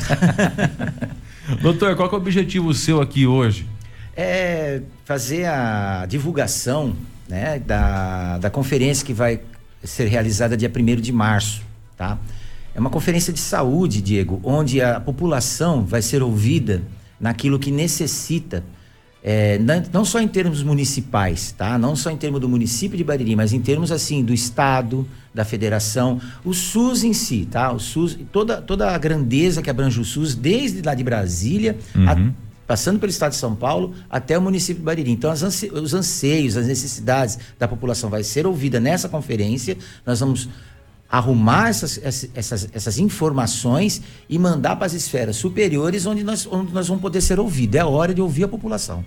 [1.61, 3.67] doutor, qual é o objetivo seu aqui hoje?
[4.15, 6.95] É fazer a divulgação
[7.27, 9.41] né, da, da conferência que vai
[9.83, 11.63] ser realizada dia 1 de março,
[11.97, 12.17] tá?
[12.73, 16.81] É uma conferência de saúde, Diego, onde a população vai ser ouvida
[17.19, 18.63] naquilo que necessita
[19.23, 19.59] é,
[19.93, 21.77] não só em termos municipais, tá?
[21.77, 25.45] Não só em termos do município de Bariri, mas em termos assim do estado, da
[25.45, 27.71] federação, o SUS em si, tá?
[27.71, 32.09] O SUS, toda, toda a grandeza que abrange o SUS, desde lá de Brasília, uhum.
[32.09, 32.31] a,
[32.65, 35.11] passando pelo estado de São Paulo até o município de Bariri.
[35.11, 39.77] Então, anse, os anseios, as necessidades da população vai ser ouvida nessa conferência.
[40.05, 40.49] Nós vamos
[41.11, 41.99] arrumar essas,
[42.33, 47.21] essas, essas informações e mandar para as esferas superiores onde nós, onde nós vamos poder
[47.21, 47.75] ser ouvidos.
[47.75, 49.03] É hora de ouvir a população.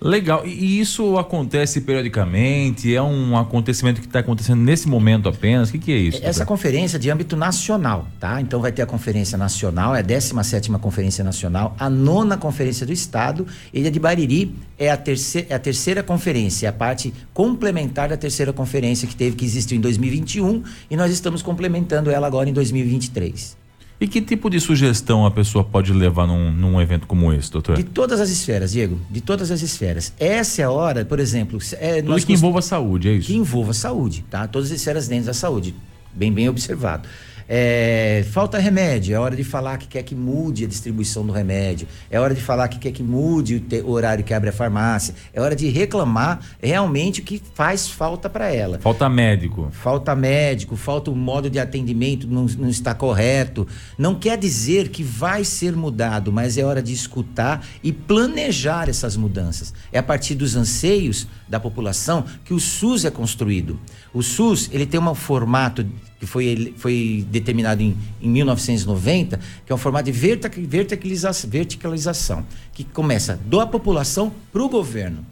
[0.00, 0.46] Legal.
[0.46, 2.94] E isso acontece periodicamente?
[2.94, 5.68] É um acontecimento que está acontecendo nesse momento apenas?
[5.68, 6.20] O que, que é isso?
[6.22, 8.40] Essa conferência é de âmbito nacional, tá?
[8.40, 12.92] Então vai ter a conferência nacional, é a 17 conferência nacional, a nona conferência do
[12.92, 17.12] Estado, e a de Bariri é a, terceira, é a terceira conferência, é a parte
[17.34, 22.26] complementar da terceira conferência que teve, que existiu em 2021, e nós estamos complementando ela
[22.26, 23.59] agora em 2023.
[24.00, 27.76] E que tipo de sugestão a pessoa pode levar num, num evento como esse, doutor?
[27.76, 28.98] De todas as esferas, Diego.
[29.10, 30.12] De todas as esferas.
[30.18, 31.58] Essa é a hora, por exemplo.
[31.74, 33.26] É, Tudo que envolva saúde, é isso?
[33.26, 34.48] Que envolva saúde, tá?
[34.48, 35.74] Todas as esferas dentro da saúde.
[36.14, 37.06] Bem, bem observado.
[37.52, 41.88] É, falta remédio, é hora de falar que quer que mude a distribuição do remédio,
[42.08, 44.52] é hora de falar que quer que mude o, te, o horário que abre a
[44.52, 48.78] farmácia, é hora de reclamar realmente o que faz falta para ela.
[48.78, 49.68] Falta médico.
[49.72, 53.66] Falta médico, falta o modo de atendimento não, não está correto.
[53.98, 59.16] Não quer dizer que vai ser mudado, mas é hora de escutar e planejar essas
[59.16, 59.74] mudanças.
[59.90, 63.76] É a partir dos anseios da população que o SUS é construído.
[64.14, 65.84] O SUS ele tem um formato
[66.20, 72.84] que foi, foi determinado em, em 1990, que é um formato de verticalização, verticalização que
[72.84, 75.24] começa da população para o governo.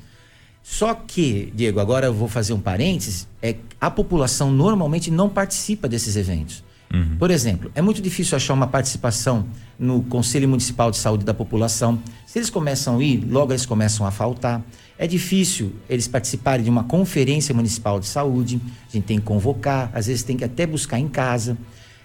[0.62, 5.86] Só que, Diego, agora eu vou fazer um parênteses, é a população normalmente não participa
[5.88, 6.64] desses eventos.
[6.92, 7.16] Uhum.
[7.18, 9.46] Por exemplo, é muito difícil achar uma participação
[9.78, 11.98] no Conselho Municipal de Saúde da população.
[12.26, 14.62] Se eles começam a ir, logo eles começam a faltar.
[14.98, 18.60] É difícil eles participarem de uma conferência municipal de saúde.
[18.88, 21.56] A gente tem que convocar, às vezes tem que até buscar em casa.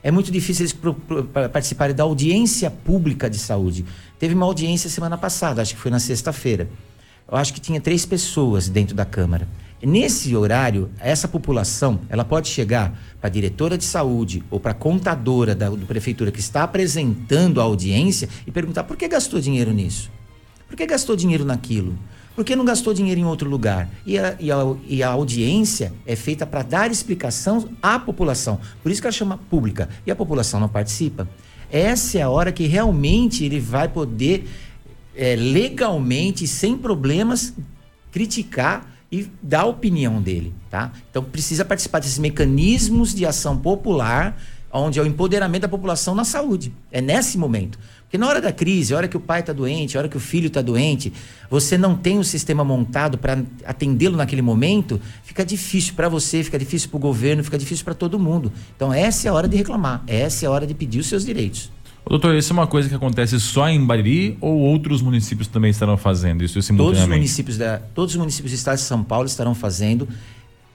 [0.04, 0.76] É muito difícil eles
[1.52, 3.84] participarem da audiência pública de saúde.
[4.20, 6.70] Teve uma audiência semana passada, acho que foi na sexta-feira.
[7.30, 9.48] Eu acho que tinha três pessoas dentro da Câmara.
[9.82, 14.76] Nesse horário, essa população, ela pode chegar para a diretora de saúde ou para a
[14.76, 19.74] contadora da do prefeitura que está apresentando a audiência e perguntar por que gastou dinheiro
[19.74, 20.10] nisso?
[20.68, 21.98] Por que gastou dinheiro naquilo?
[22.36, 23.88] Por que não gastou dinheiro em outro lugar?
[24.06, 28.60] E a, e a, e a audiência é feita para dar explicação à população.
[28.82, 29.88] Por isso que ela chama pública.
[30.06, 31.28] E a população não participa.
[31.72, 34.48] Essa é a hora que realmente ele vai poder,
[35.16, 37.54] é, legalmente, sem problemas,
[38.12, 40.92] criticar e dar a opinião dele, tá?
[41.10, 44.40] Então precisa participar desses mecanismos de ação popular,
[44.72, 46.74] onde é o empoderamento da população na saúde.
[46.92, 47.78] É nesse momento.
[48.14, 50.16] Porque na hora da crise, a hora que o pai está doente, a hora que
[50.16, 51.12] o filho está doente,
[51.50, 56.60] você não tem o sistema montado para atendê-lo naquele momento, fica difícil para você, fica
[56.60, 58.52] difícil para o governo, fica difícil para todo mundo.
[58.76, 61.26] Então essa é a hora de reclamar, essa é a hora de pedir os seus
[61.26, 61.72] direitos.
[62.08, 65.98] Doutor, isso é uma coisa que acontece só em Bariri ou outros municípios também estarão
[65.98, 69.56] fazendo isso Todos os municípios da, todos os municípios do estado de São Paulo estarão
[69.56, 70.08] fazendo.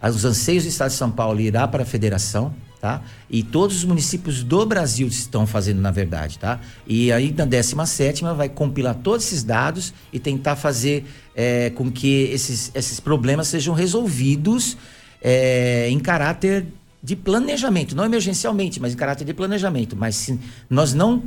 [0.03, 3.03] Os anseios do estado de São Paulo irá para a federação, tá?
[3.29, 6.61] E todos os municípios do Brasil estão fazendo, na verdade, tá?
[6.87, 12.25] E aí na 17 vai compilar todos esses dados e tentar fazer é, com que
[12.25, 14.77] esses, esses problemas sejam resolvidos
[15.21, 16.67] é, em caráter
[17.03, 19.97] de planejamento, não emergencialmente, mas em caráter de planejamento.
[19.97, 20.38] Mas se
[20.69, 21.23] nós não,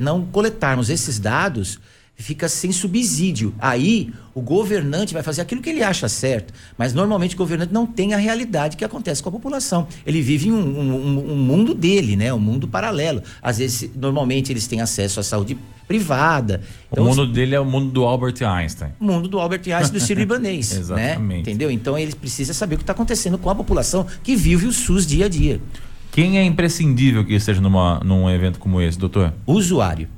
[0.00, 1.80] não coletarmos esses dados,
[2.18, 3.54] fica sem subsídio.
[3.60, 7.86] Aí o governante vai fazer aquilo que ele acha certo, mas normalmente o governante não
[7.86, 9.86] tem a realidade que acontece com a população.
[10.04, 12.34] Ele vive um, um, um mundo dele, né?
[12.34, 13.22] Um mundo paralelo.
[13.40, 16.60] Às vezes, normalmente eles têm acesso à saúde privada.
[16.90, 18.90] Então, o mundo dele é o mundo do Albert Einstein.
[19.00, 20.72] O mundo do Albert Einstein do Ciro Libanês.
[20.72, 20.78] Né?
[20.80, 21.34] Exatamente.
[21.34, 21.38] Né?
[21.38, 21.70] Entendeu?
[21.70, 25.06] Então ele precisa saber o que está acontecendo com a população que vive o SUS
[25.06, 25.60] dia a dia.
[26.10, 29.32] Quem é imprescindível que esteja numa, num evento como esse, doutor?
[29.46, 30.08] Usuário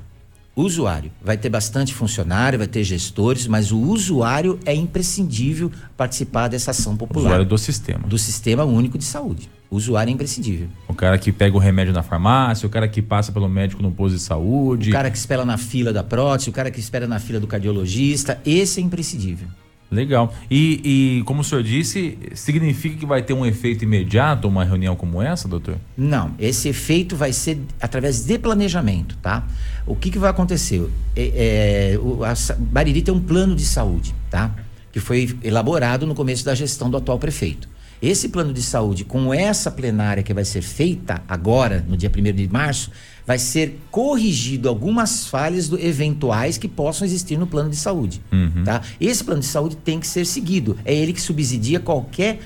[0.55, 1.11] usuário.
[1.21, 6.97] Vai ter bastante funcionário, vai ter gestores, mas o usuário é imprescindível participar dessa ação
[6.97, 7.21] popular.
[7.21, 8.07] O usuário do sistema.
[8.07, 9.49] Do sistema único de saúde.
[9.69, 10.67] O usuário é imprescindível.
[10.89, 13.89] O cara que pega o remédio na farmácia, o cara que passa pelo médico no
[13.89, 14.89] posto de saúde.
[14.89, 17.47] O cara que espera na fila da prótese, o cara que espera na fila do
[17.47, 19.47] cardiologista, esse é imprescindível.
[19.91, 20.33] Legal.
[20.49, 24.95] E, e, como o senhor disse, significa que vai ter um efeito imediato uma reunião
[24.95, 25.75] como essa, doutor?
[25.97, 29.45] Não, esse efeito vai ser através de planejamento, tá?
[29.85, 30.89] O que, que vai acontecer?
[31.13, 34.55] É, é, o, a Bariri tem um plano de saúde, tá?
[34.93, 37.67] Que foi elaborado no começo da gestão do atual prefeito.
[38.01, 42.33] Esse plano de saúde, com essa plenária que vai ser feita agora, no dia 1
[42.33, 42.89] de março,
[43.25, 48.21] vai ser corrigido algumas falhas do, eventuais que possam existir no plano de saúde.
[48.31, 48.63] Uhum.
[48.63, 48.81] Tá?
[48.99, 50.77] Esse plano de saúde tem que ser seguido.
[50.83, 52.39] É ele que subsidia qualquer,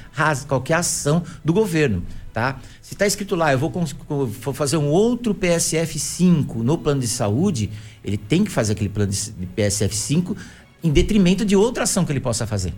[0.47, 2.03] qualquer ação do governo.
[2.33, 2.59] Tá?
[2.81, 3.71] Se está escrito lá, eu vou,
[4.09, 7.69] vou, fazer um outro PSF 5 no plano de saúde,
[8.03, 10.35] ele tem que fazer aquele plano de, de PSF 5
[10.83, 12.73] em detrimento de outra ação que ele possa fazer.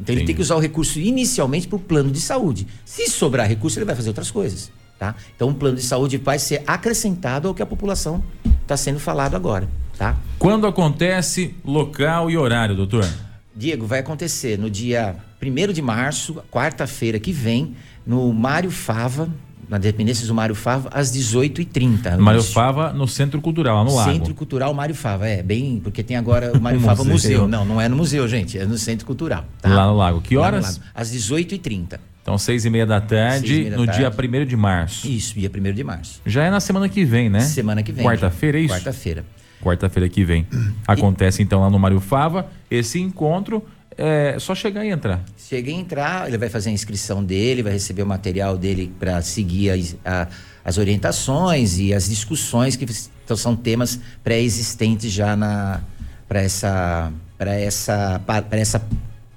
[0.00, 0.20] Então Entendi.
[0.20, 2.66] ele tem que usar o recurso inicialmente para o plano de saúde.
[2.84, 4.70] Se sobrar recurso, ele vai fazer outras coisas.
[5.00, 5.14] Tá?
[5.34, 8.22] Então, o plano de saúde vai ser acrescentado ao que a população
[8.60, 9.66] está sendo falado agora.
[9.96, 10.14] Tá?
[10.38, 13.08] Quando acontece, local e horário, doutor?
[13.56, 17.74] Diego, vai acontecer no dia 1 de março, quarta-feira que vem,
[18.06, 19.26] no Mário Fava,
[19.70, 22.18] na dependência do Mário Fava, às 18h30.
[22.18, 24.12] Mário Fava no Centro Cultural, no Lago.
[24.12, 27.48] Centro Cultural Mário Fava, é, bem, porque tem agora o Mário Fava museu.
[27.48, 29.46] Não, não é no museu, gente, é no Centro Cultural.
[29.62, 29.74] Tá?
[29.74, 30.20] Lá no Lago.
[30.20, 30.78] Que horas?
[30.94, 32.09] Às 18h30.
[32.22, 34.00] Então, seis e meia da tarde, meia da no tarde.
[34.00, 35.08] dia 1 de março.
[35.08, 36.20] Isso, dia 1 de março.
[36.26, 37.40] Já é na semana que vem, né?
[37.40, 38.04] Semana que vem.
[38.04, 38.74] Quarta-feira, é isso?
[38.74, 39.24] Quarta-feira.
[39.62, 40.46] Quarta-feira que vem.
[40.86, 41.44] Acontece, e...
[41.44, 43.64] então, lá no Mário Fava, esse encontro.
[43.98, 45.22] É só chegar e entrar.
[45.36, 49.20] Chega e entrar, ele vai fazer a inscrição dele, vai receber o material dele para
[49.20, 50.26] seguir as, a,
[50.64, 52.86] as orientações e as discussões que
[53.24, 55.80] então, são temas pré-existentes já na
[56.26, 58.82] para essa para essa para essa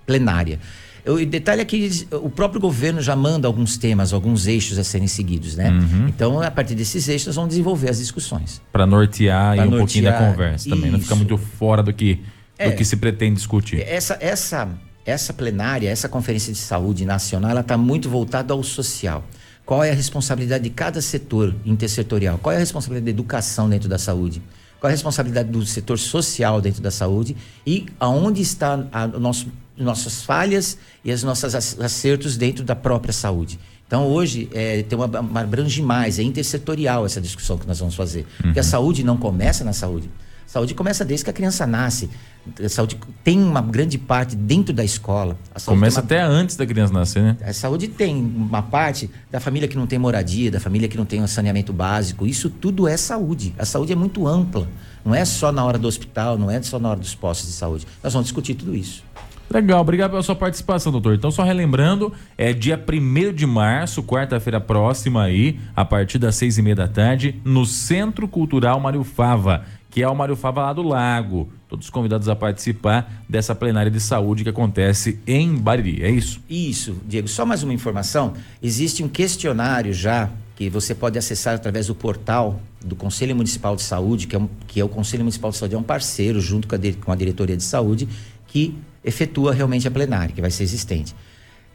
[0.06, 0.60] plenária.
[1.06, 5.08] O detalhe é que o próprio governo já manda alguns temas, alguns eixos a serem
[5.08, 5.70] seguidos, né?
[5.70, 6.08] Uhum.
[6.08, 8.62] Então, a partir desses eixos, vamos desenvolver as discussões.
[8.72, 10.92] Para nortear pra um nortear, pouquinho da conversa também, isso.
[10.94, 12.22] não ficar muito fora do que,
[12.58, 13.82] é, do que se pretende discutir.
[13.82, 14.70] Essa, essa,
[15.06, 19.26] essa plenária, essa conferência de saúde nacional, ela está muito voltada ao social.
[19.66, 22.38] Qual é a responsabilidade de cada setor intersetorial?
[22.38, 24.42] Qual é a responsabilidade da educação dentro da saúde?
[24.80, 27.36] Qual é a responsabilidade do setor social dentro da saúde?
[27.66, 29.48] E aonde está a nosso,
[29.78, 33.60] nossas falhas e as nossas acertos dentro da própria saúde?
[33.86, 37.94] Então, hoje, é, tem uma, uma abrange mais, é intersetorial essa discussão que nós vamos
[37.94, 38.22] fazer.
[38.22, 38.46] Uhum.
[38.46, 40.10] Porque a saúde não começa na saúde.
[40.46, 42.10] A saúde começa desde que a criança nasce.
[42.64, 45.38] A saúde tem uma grande parte dentro da escola.
[45.66, 46.06] Começa uma...
[46.06, 47.38] até antes da criança nascer, né?
[47.42, 51.06] A saúde tem uma parte da família que não tem moradia, da família que não
[51.06, 52.28] tem um saneamento básico.
[52.28, 53.54] Isso tudo é saúde.
[53.58, 54.68] A saúde é muito ampla.
[55.06, 57.56] Não é só na hora do hospital, não é só na hora dos postos de
[57.56, 57.88] saúde.
[58.04, 59.04] Nós vamos discutir tudo isso.
[59.50, 61.14] Legal, obrigado pela sua participação, doutor.
[61.14, 66.58] Então, só relembrando, é dia 1 de março, quarta-feira próxima aí, a partir das seis
[66.58, 70.74] e meia da tarde, no Centro Cultural Mário Fava, que é o Mário Fava lá
[70.74, 71.50] do Lago.
[71.70, 76.42] Todos convidados a participar dessa plenária de saúde que acontece em Bariri, é isso?
[76.50, 77.28] Isso, Diego.
[77.28, 82.60] Só mais uma informação: existe um questionário já que você pode acessar através do portal
[82.84, 85.76] do Conselho Municipal de Saúde, que é, um, que é o Conselho Municipal de Saúde,
[85.76, 88.08] é um parceiro junto com a, com a Diretoria de Saúde,
[88.48, 91.16] que efetua realmente a plenária, que vai ser existente.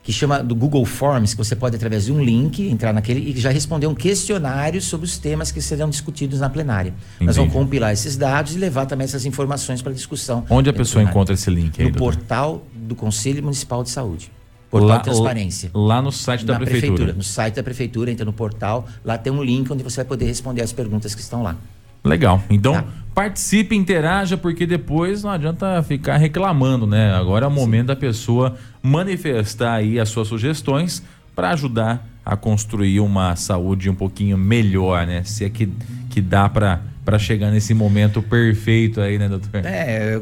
[0.02, 3.38] Que chama do Google Forms, que você pode, através de um link, entrar naquele e
[3.38, 6.94] já responder um questionário sobre os temas que serão discutidos na plenária.
[7.16, 7.26] Entendi.
[7.26, 10.46] Nós vamos compilar esses dados e levar também essas informações para discussão.
[10.48, 11.78] Onde a pessoa encontra esse link?
[11.78, 12.16] Aí, no doutor?
[12.16, 14.30] portal do Conselho Municipal de Saúde.
[14.70, 15.70] Portal lá, Transparência.
[15.74, 16.92] Lá no site da prefeitura.
[16.92, 17.12] prefeitura.
[17.14, 20.26] No site da prefeitura, entra no portal, lá tem um link onde você vai poder
[20.26, 21.56] responder as perguntas que estão lá.
[22.04, 22.42] Legal.
[22.48, 22.84] Então, tá.
[23.14, 27.14] participe, interaja, porque depois não adianta ficar reclamando, né?
[27.14, 27.86] Agora é o momento Sim.
[27.86, 31.02] da pessoa manifestar aí as suas sugestões
[31.34, 35.22] para ajudar a construir uma saúde um pouquinho melhor, né?
[35.24, 35.68] Se é que,
[36.10, 39.64] que dá para para chegar nesse momento perfeito aí, né, doutor?
[39.64, 40.20] É,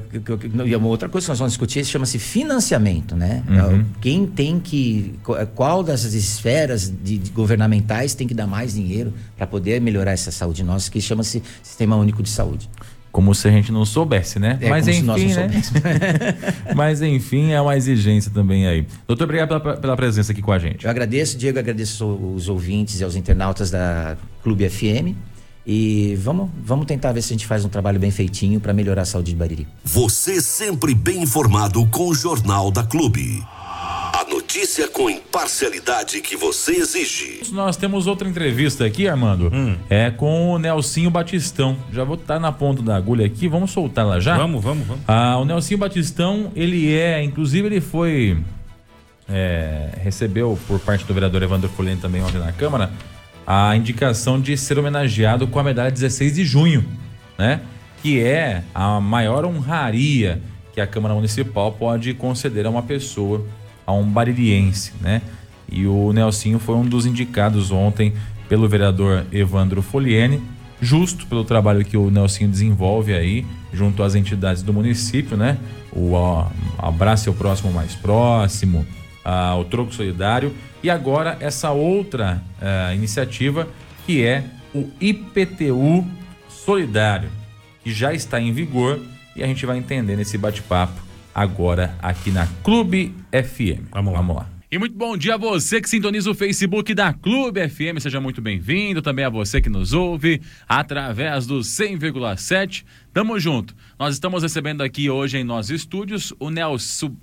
[0.65, 3.43] e uma outra coisa que nós vamos discutir chama-se financiamento, né?
[3.49, 3.85] Uhum.
[4.01, 5.19] Quem tem que,
[5.57, 10.31] qual das esferas de, de governamentais tem que dar mais dinheiro para poder melhorar essa
[10.31, 12.71] saúde nossa, que chama-se Sistema Único de Saúde.
[13.11, 14.57] Como se a gente não soubesse, né?
[14.61, 15.51] É, Mas enfim, né?
[16.73, 18.87] Mas enfim, é uma exigência também aí.
[19.09, 20.85] Doutor, obrigado pela, pela presença aqui com a gente.
[20.85, 25.17] Eu agradeço, Diego, agradeço os ouvintes e aos internautas da Clube FM.
[25.67, 29.03] E vamos, vamos tentar ver se a gente faz um trabalho bem feitinho para melhorar
[29.03, 29.67] a saúde de Bariri.
[29.85, 33.43] Você sempre bem informado com o Jornal da Clube.
[33.49, 37.41] A notícia com imparcialidade que você exige.
[37.51, 39.51] Nós temos outra entrevista aqui, Armando.
[39.53, 39.77] Hum.
[39.91, 41.77] É com o Nelsinho Batistão.
[41.93, 44.37] Já vou estar na ponta da agulha aqui, vamos soltá-la já?
[44.37, 45.03] Vamos, vamos, vamos.
[45.09, 48.39] Ah, o Nelsinho Batistão, ele é, inclusive ele foi
[49.29, 52.93] é, recebeu por parte do vereador Evandro Folene também ontem na Câmara
[53.47, 56.85] a indicação de ser homenageado com a medalha 16 de junho,
[57.39, 57.61] né?
[58.03, 60.43] Que é a maior honraria
[60.73, 63.47] que a Câmara Municipal pode conceder a uma pessoa,
[63.87, 65.23] a um baririense, né?
[65.71, 68.13] E o Nelsinho foi um dos indicados ontem
[68.49, 70.43] pelo vereador Evandro Foliene,
[70.81, 75.59] justo pelo trabalho que o Nelsinho desenvolve aí junto às entidades do município, né?
[75.93, 76.47] O ó,
[76.79, 78.87] Abraço o Próximo Mais Próximo,
[79.27, 83.69] a, o Troco Solidário e agora essa outra uh, iniciativa
[84.07, 86.07] que é o IPTU
[86.49, 87.29] Solidário,
[87.83, 89.01] que já está em vigor
[89.35, 91.01] e a gente vai entender nesse bate-papo
[91.35, 93.91] agora aqui na Clube FM.
[93.91, 94.21] Vamos lá.
[94.21, 94.56] Vamos lá.
[94.69, 98.01] E muito bom dia a você que sintoniza o Facebook da Clube FM.
[98.01, 99.01] Seja muito bem-vindo.
[99.01, 102.85] Também a você que nos ouve através do 100,7.
[103.13, 103.77] Tamo junto.
[103.97, 107.15] Nós estamos recebendo aqui hoje em nossos estúdios o Nelson,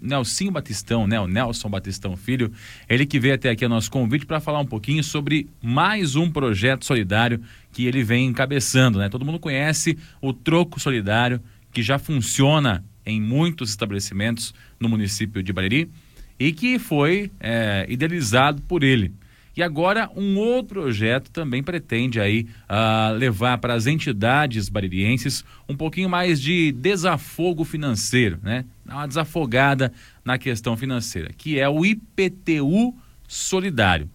[0.54, 1.20] Batistão, né?
[1.20, 2.50] O Nelson Batistão Filho.
[2.88, 6.32] Ele que veio até aqui a nosso convite para falar um pouquinho sobre mais um
[6.32, 7.42] projeto solidário
[7.74, 9.10] que ele vem encabeçando, né?
[9.10, 11.42] Todo mundo conhece o Troco Solidário,
[11.74, 15.92] que já funciona em muitos estabelecimentos no município de Bariri
[16.40, 19.12] e que foi é, idealizado por ele.
[19.56, 25.76] E agora um outro projeto também pretende aí uh, levar para as entidades baririenses um
[25.76, 28.66] pouquinho mais de desafogo financeiro, né?
[28.84, 29.94] Uma desafogada
[30.26, 32.96] na questão financeira, que é o IPTU
[33.28, 34.10] solidário.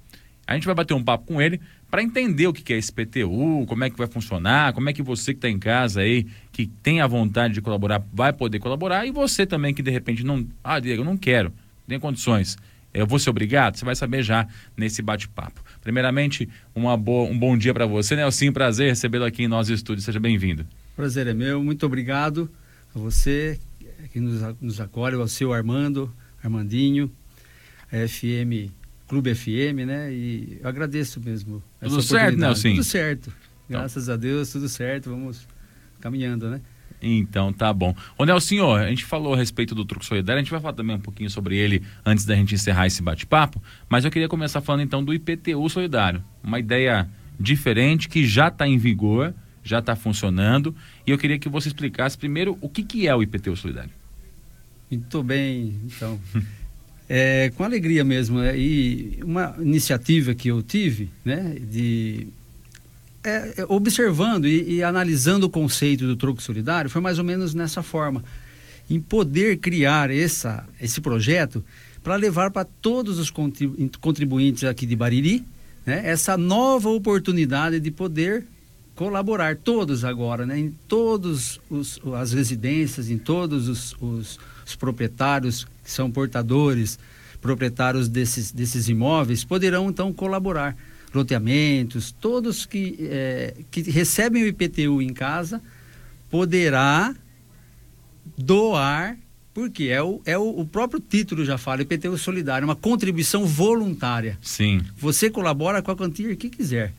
[0.44, 3.64] A gente vai bater um papo com ele para entender o que é esse IPTU,
[3.66, 6.66] como é que vai funcionar, como é que você que está em casa aí, que
[6.66, 10.44] tem a vontade de colaborar, vai poder colaborar, e você também que de repente não,
[10.62, 11.52] ah, Diego, eu não quero
[11.88, 12.56] tem condições.
[12.92, 13.76] Eu vou ser obrigado?
[13.76, 15.62] Você vai saber já nesse bate-papo.
[15.80, 18.52] Primeiramente, uma boa, um bom dia para você, Nelson.
[18.52, 20.04] Prazer recebê-lo aqui em nossos estúdios.
[20.04, 20.66] Seja bem-vindo.
[20.96, 21.62] Prazer é meu.
[21.62, 22.50] Muito obrigado
[22.94, 23.58] a você
[24.12, 26.12] que nos, nos acolhe, ao seu Armando,
[26.42, 27.10] Armandinho,
[27.92, 28.72] a FM,
[29.06, 30.12] Clube FM, né?
[30.12, 31.62] E eu agradeço mesmo.
[31.80, 32.70] Tudo certo, Nelson?
[32.70, 33.32] Tudo certo.
[33.68, 34.14] Graças então.
[34.14, 35.10] a Deus, tudo certo.
[35.10, 35.46] Vamos
[36.00, 36.60] caminhando, né?
[37.00, 37.94] Então tá bom.
[38.16, 40.96] Ô Nelson, a gente falou a respeito do truque solidário, a gente vai falar também
[40.96, 44.82] um pouquinho sobre ele antes da gente encerrar esse bate-papo, mas eu queria começar falando
[44.82, 46.22] então do IPTU solidário.
[46.42, 49.32] Uma ideia diferente que já está em vigor,
[49.62, 50.74] já está funcionando,
[51.06, 53.90] e eu queria que você explicasse primeiro o que, que é o IPTU solidário.
[54.90, 56.18] Muito bem, então.
[57.10, 58.38] É, com alegria mesmo.
[58.38, 62.26] É, e uma iniciativa que eu tive, né, de
[63.28, 67.54] é, é, observando e, e, analisando o conceito do troco solidário, foi mais ou menos
[67.54, 68.24] nessa forma.
[68.88, 71.62] Em poder criar essa, esse projeto
[72.02, 73.30] para levar para todos os
[74.00, 75.44] contribuintes aqui de Bariri
[75.84, 78.46] né, essa nova oportunidade de poder
[78.94, 81.60] colaborar, todos agora, né, em todas
[82.20, 86.98] as residências, em todos os, os, os proprietários que são portadores,
[87.40, 90.76] proprietários desses, desses imóveis, poderão então colaborar
[91.12, 95.60] loteamentos, todos que, é, que recebem o IPTU em casa,
[96.30, 97.14] poderá
[98.36, 99.16] doar,
[99.54, 104.38] porque é o, é o, o próprio título já fala, IPTU solidário, uma contribuição voluntária.
[104.40, 104.80] Sim.
[104.96, 106.92] Você colabora com a quantia que quiser.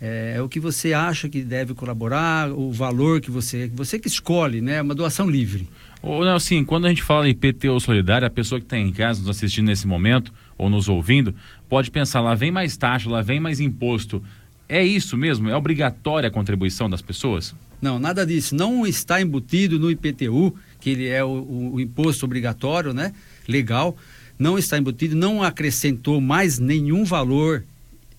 [0.00, 4.06] É, é, o que você acha que deve colaborar, o valor que você, você que
[4.06, 4.76] escolhe, né?
[4.76, 5.68] É uma doação livre.
[6.00, 9.20] Ô, Nelson, quando a gente fala em IPTU solidário, a pessoa que está em casa
[9.20, 11.34] nos assistindo nesse momento ou nos ouvindo,
[11.68, 14.22] pode pensar, lá vem mais taxa, lá vem mais imposto.
[14.68, 15.48] É isso mesmo?
[15.48, 17.54] É obrigatória a contribuição das pessoas?
[17.80, 18.54] Não, nada disso.
[18.54, 23.14] Não está embutido no IPTU, que ele é o, o imposto obrigatório, né?
[23.46, 23.96] Legal.
[24.38, 27.64] Não está embutido, não acrescentou mais nenhum valor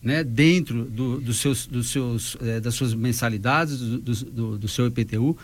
[0.02, 4.88] né, dentro do, dos seus, dos seus, é, das suas mensalidades, do, do, do, seu
[4.88, 5.38] IPTU.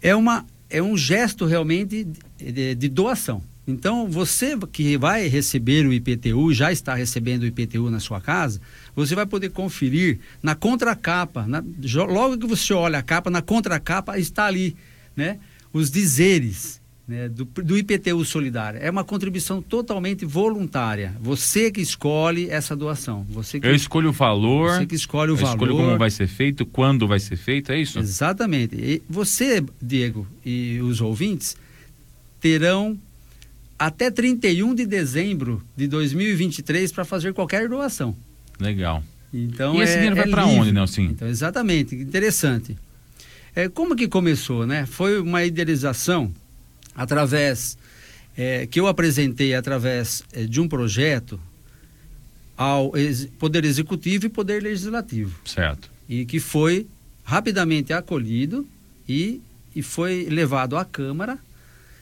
[0.00, 3.42] É, uma, é um gesto realmente de, de, de doação.
[3.68, 8.58] Então, você que vai receber o IPTU, já está recebendo o IPTU na sua casa,
[8.96, 11.62] você vai poder conferir na contracapa, na,
[12.06, 14.74] logo que você olha a capa, na contracapa está ali,
[15.14, 15.38] né?
[15.70, 18.80] Os dizeres né, do, do, IPTU solidário.
[18.82, 21.14] É uma contribuição totalmente voluntária.
[21.20, 23.26] Você que escolhe essa doação.
[23.28, 24.78] Você que, Eu escolho o valor.
[24.78, 25.52] Você que escolhe o eu valor.
[25.52, 27.98] Escolho como vai ser feito, quando vai ser feito, é isso?
[27.98, 28.76] Exatamente.
[28.76, 31.54] E você, Diego, e os ouvintes
[32.40, 32.98] terão
[33.78, 38.16] até 31 de dezembro de 2023 para fazer qualquer doação.
[38.58, 39.02] Legal.
[39.32, 41.02] Então, e esse é, dinheiro vai é para onde, Nelson?
[41.02, 42.76] Então, exatamente, interessante.
[43.54, 44.86] É, como que começou, né?
[44.86, 46.32] Foi uma idealização
[46.94, 47.78] através
[48.36, 51.40] é, que eu apresentei através é, de um projeto
[52.56, 52.92] ao
[53.38, 55.38] Poder Executivo e Poder Legislativo.
[55.44, 55.90] Certo.
[56.08, 56.86] E que foi
[57.22, 58.66] rapidamente acolhido
[59.08, 59.40] e,
[59.76, 61.38] e foi levado à Câmara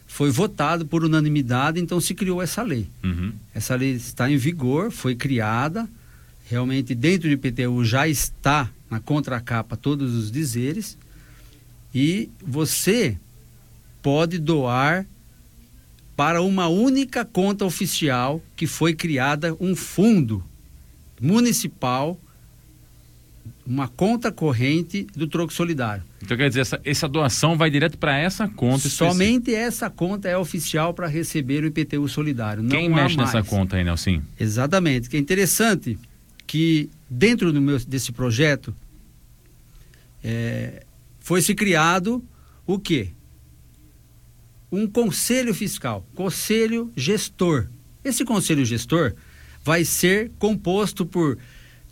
[0.07, 2.88] foi votado por unanimidade, então se criou essa lei.
[3.02, 3.32] Uhum.
[3.54, 5.88] Essa lei está em vigor, foi criada,
[6.48, 10.96] realmente dentro do IPTU já está na contracapa todos os dizeres,
[11.94, 13.18] e você
[14.02, 15.07] pode doar
[16.14, 20.42] para uma única conta oficial que foi criada um fundo
[21.20, 22.18] municipal
[23.66, 26.04] uma conta corrente do troco solidário.
[26.22, 29.58] Então quer dizer, essa, essa doação vai direto para essa conta Somente específica.
[29.58, 32.62] essa conta é oficial para receber o IPTU solidário.
[32.62, 34.22] Não Quem mexe nessa conta aí, Nelson?
[34.38, 35.08] Exatamente.
[35.08, 35.98] Que é interessante
[36.46, 38.74] que dentro do meu, desse projeto
[40.22, 40.84] é,
[41.18, 42.24] foi se criado
[42.66, 43.08] o quê?
[44.70, 47.68] Um conselho fiscal, conselho gestor.
[48.04, 49.14] Esse conselho gestor
[49.64, 51.36] vai ser composto por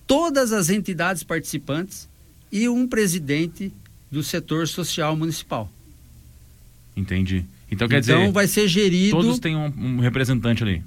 [0.07, 2.09] todas as entidades participantes
[2.51, 3.73] e um presidente
[4.11, 5.71] do setor social municipal.
[6.97, 7.45] Entendi.
[7.71, 8.13] Então quer então, dizer.
[8.15, 9.17] Então vai ser gerido.
[9.17, 10.83] Todos têm um, um representante ali.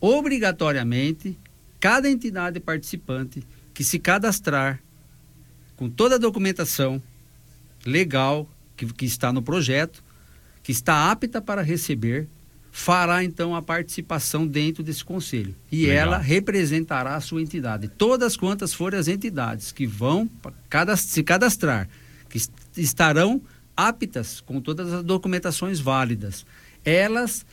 [0.00, 1.38] Obrigatoriamente,
[1.78, 3.42] cada entidade participante
[3.72, 4.80] que se cadastrar
[5.76, 7.02] com toda a documentação
[7.84, 10.02] legal que, que está no projeto,
[10.62, 12.28] que está apta para receber,
[12.76, 15.54] fará então a participação dentro desse conselho.
[15.70, 15.96] E Legal.
[15.96, 17.86] ela representará a sua entidade.
[17.86, 20.28] Todas quantas forem as entidades que vão
[20.96, 21.88] se cadastrar,
[22.28, 22.36] que
[22.76, 23.40] estarão
[23.76, 26.44] aptas com todas as documentações válidas
[26.84, 27.46] elas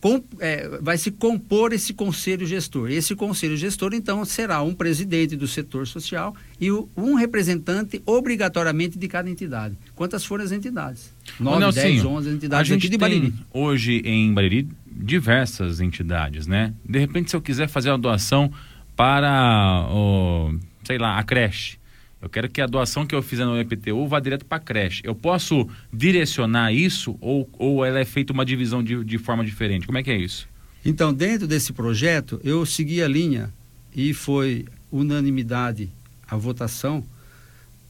[0.00, 2.90] com, é, vai se compor esse conselho gestor.
[2.90, 8.98] Esse conselho gestor, então, será um presidente do setor social e o, um representante obrigatoriamente
[8.98, 9.76] de cada entidade.
[9.94, 11.14] Quantas forem as entidades?
[11.38, 13.32] 9, 10, 11 entidades a gente de Bariri.
[13.52, 16.74] hoje em Bariri diversas entidades, né?
[16.84, 18.50] De repente, se eu quiser fazer uma doação
[18.96, 20.52] para, o,
[20.82, 21.78] sei lá, a creche,
[22.20, 25.02] eu quero que a doação que eu fizer no EPTU vá direto para a creche.
[25.04, 29.86] Eu posso direcionar isso ou, ou ela é feita uma divisão de, de forma diferente?
[29.86, 30.48] Como é que é isso?
[30.84, 33.52] Então, dentro desse projeto, eu segui a linha
[33.94, 35.90] e foi unanimidade
[36.26, 37.04] a votação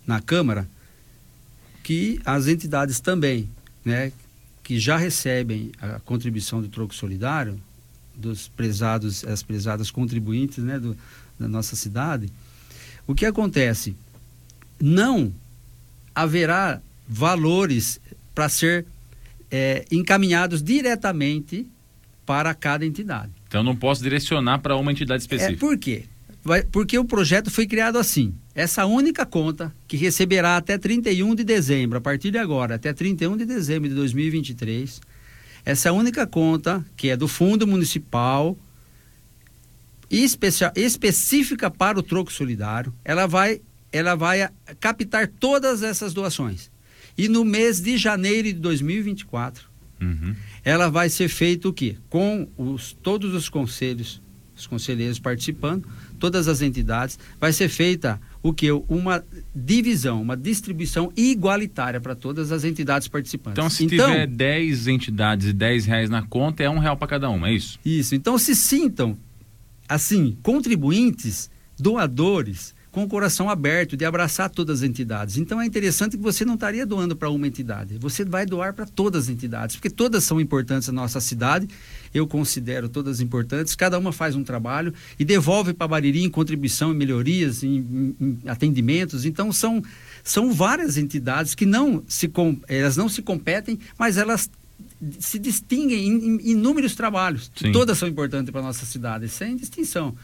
[0.07, 0.69] na Câmara
[1.83, 3.49] que as entidades também,
[3.83, 4.13] né,
[4.63, 7.59] que já recebem a contribuição do troco solidário,
[8.15, 10.95] dos prezados, as prezadas contribuintes, né, do,
[11.39, 12.31] da nossa cidade,
[13.07, 13.97] o que acontece?
[14.81, 15.33] Não
[16.15, 18.01] haverá valores
[18.35, 18.87] para ser
[19.51, 21.67] é, encaminhados diretamente
[22.27, 23.33] para cada entidade.
[23.47, 25.55] Então não posso direcionar para uma entidade específica.
[25.55, 26.05] É, por quê?
[26.71, 28.35] Porque o projeto foi criado assim.
[28.55, 33.37] Essa única conta que receberá até 31 de dezembro, a partir de agora, até 31
[33.37, 35.01] de dezembro de 2023,
[35.65, 38.57] essa única conta, que é do Fundo Municipal,
[40.11, 43.61] especial, específica para o troco solidário, ela vai,
[43.93, 44.49] ela vai
[44.81, 46.71] captar todas essas doações.
[47.17, 49.69] E no mês de janeiro de 2024,
[50.01, 50.35] uhum.
[50.65, 51.97] ela vai ser feita o quê?
[52.09, 54.21] Com os, todos os conselhos,
[54.57, 58.71] os conselheiros participando, todas as entidades, vai ser feita o que?
[58.71, 59.25] Uma
[59.55, 63.59] divisão, uma distribuição igualitária para todas as entidades participantes.
[63.59, 67.09] Então, se então, tiver 10 entidades e 10 reais na conta, é um real para
[67.09, 67.81] cada uma, é isso?
[67.85, 68.15] Isso.
[68.15, 69.17] Então, se sintam,
[69.89, 75.37] assim, contribuintes, doadores, com o coração aberto de abraçar todas as entidades.
[75.37, 78.87] Então é interessante que você não estaria doando para uma entidade, você vai doar para
[78.87, 81.69] todas as entidades, porque todas são importantes na nossa cidade.
[82.13, 86.93] Eu considero todas importantes, cada uma faz um trabalho e devolve para Bariri em contribuição,
[86.93, 89.25] em melhorias, em, em, em atendimentos.
[89.25, 89.81] Então são
[90.25, 92.29] são várias entidades que não se
[92.67, 94.51] elas não se competem, mas elas
[95.21, 97.51] se distinguem em, inúmeros trabalhos.
[97.55, 97.71] Sim.
[97.71, 100.17] Todas são importantes para nossa cidade, sem distinção.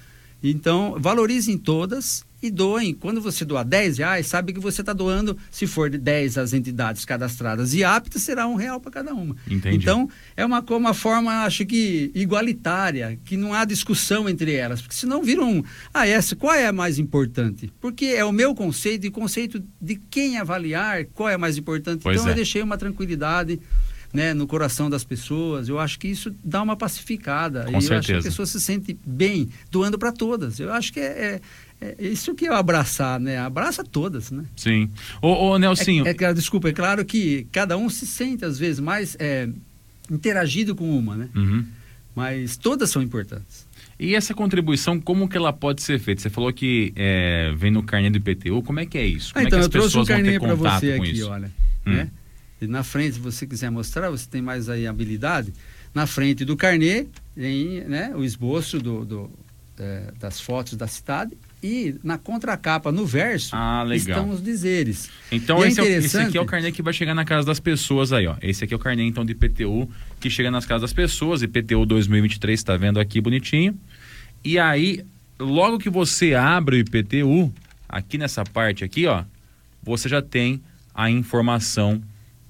[0.45, 2.93] Então, valorizem todas e doem.
[2.93, 6.53] Quando você doar 10 reais, sabe que você está doando, se for de 10 as
[6.53, 9.35] entidades cadastradas e aptas, será um real para cada uma.
[9.51, 9.77] Entendi.
[9.77, 14.83] Então, é uma, uma forma, acho que, igualitária, que não há discussão entre elas.
[14.83, 15.65] Porque senão viram, um,
[15.95, 17.73] ah, essa, qual é a mais importante?
[17.81, 22.03] Porque é o meu conceito e conceito de quem avaliar qual é a mais importante.
[22.03, 22.33] Pois então, é.
[22.33, 23.59] eu deixei uma tranquilidade
[24.15, 25.69] né, no coração das pessoas.
[25.69, 27.65] Eu acho que isso dá uma pacificada.
[27.65, 27.93] Com e certeza.
[27.93, 30.61] eu acho que a pessoa se sente bem doando para todas.
[30.61, 31.41] Eu acho que é,
[31.81, 33.37] é, é, isso que é abraçar, né?
[33.39, 34.45] Abraça todas, né?
[34.57, 34.89] Sim.
[35.21, 36.07] Ô, ô Nelsinho.
[36.07, 39.49] É, é, desculpa, é claro que cada um se sente, às vezes, mais é,
[40.09, 41.29] interagido com uma, né?
[41.35, 41.65] Uhum.
[42.15, 43.67] Mas todas são importantes.
[43.99, 46.23] E essa contribuição, como que ela pode ser feita?
[46.23, 49.35] Você falou que é, vem no carnê do IPTU, como é que é isso?
[49.35, 51.29] Como ah, então, é que as eu trouxe um carnê para você aqui, isso?
[51.29, 51.51] olha.
[51.85, 51.93] Hum.
[51.95, 52.11] Né?
[52.65, 55.53] E na frente, se você quiser mostrar, você tem mais aí habilidade.
[55.95, 59.31] Na frente do carnê, tem né, o esboço do, do
[59.79, 65.09] é, das fotos da cidade e na contracapa, no verso, ah, estão os dizeres.
[65.33, 68.13] Então esse, é, esse, aqui é o carnê que vai chegar na casa das pessoas
[68.13, 68.37] aí, ó.
[68.43, 69.91] Esse aqui é o carnê então de IPTU
[70.21, 73.79] que chega nas casas das pessoas, IPTU 2023, está vendo aqui bonitinho.
[74.45, 75.05] E aí,
[75.39, 77.53] logo que você abre o IPTU,
[77.89, 79.25] aqui nessa parte aqui, ó,
[79.83, 80.61] você já tem
[80.95, 82.03] a informação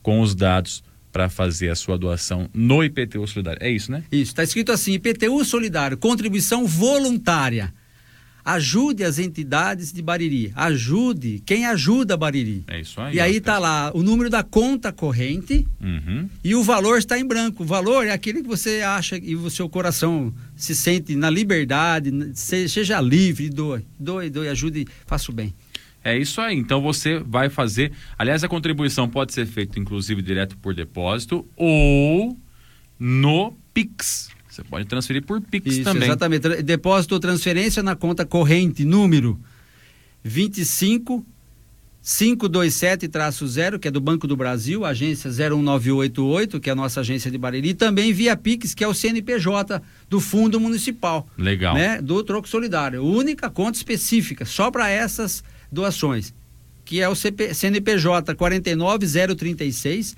[0.05, 3.59] com os dados para fazer a sua doação no IPTU Solidário.
[3.61, 4.05] É isso, né?
[4.13, 7.73] Isso, está escrito assim: IPTU Solidário, contribuição voluntária.
[8.45, 10.53] Ajude as entidades de Bariri.
[10.55, 12.63] Ajude quem ajuda Bariri.
[12.67, 13.15] É isso aí.
[13.15, 16.29] E aí está lá o número da conta corrente uhum.
[16.45, 17.63] e o valor está em branco.
[17.63, 22.13] O valor é aquele que você acha e o seu coração se sente na liberdade,
[22.35, 25.55] seja livre, doe, doe, doe, ajude, faça o bem.
[26.05, 26.57] É isso aí.
[26.57, 27.93] Então você vai fazer.
[28.19, 32.39] Aliás, a contribuição pode ser feita, inclusive, direto por depósito ou
[32.99, 34.31] no Pix.
[34.49, 36.05] Você pode transferir por Pix Isso, também.
[36.05, 36.63] Exatamente.
[36.63, 39.41] Depósito ou transferência na conta corrente, número
[40.23, 41.27] 25
[42.05, 47.39] 527-0, que é do Banco do Brasil, agência 01988, que é a nossa agência de
[47.39, 51.27] Bariri, e também via Pix, que é o CNPJ do Fundo Municipal.
[51.39, 51.75] Legal.
[51.75, 53.03] Né, do Troco Solidário.
[53.03, 55.43] Única conta específica, só para essas
[55.75, 56.33] doações,
[56.85, 60.17] que é o CP, CNPJ 49036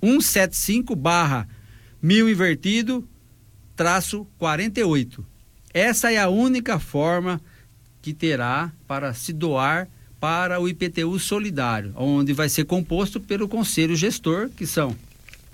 [0.00, 1.48] 175 barra
[2.00, 3.06] mil invertido
[3.76, 5.24] traço 48.
[5.72, 7.40] Essa é a única forma
[8.02, 9.88] que terá para se doar
[10.20, 14.94] para o IPTU solidário, onde vai ser composto pelo conselho gestor, que são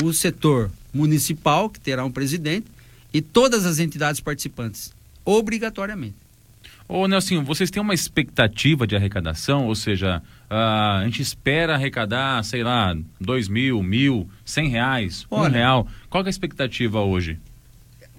[0.03, 2.67] o setor municipal, que terá um presidente,
[3.13, 4.93] e todas as entidades participantes,
[5.25, 6.17] obrigatoriamente.
[6.89, 9.67] Ô Nelson, vocês têm uma expectativa de arrecadação?
[9.67, 15.51] Ou seja, uh, a gente espera arrecadar, sei lá, dois mil, mil, cem reais, Olha,
[15.51, 15.89] um real.
[16.09, 17.39] Qual é a expectativa hoje?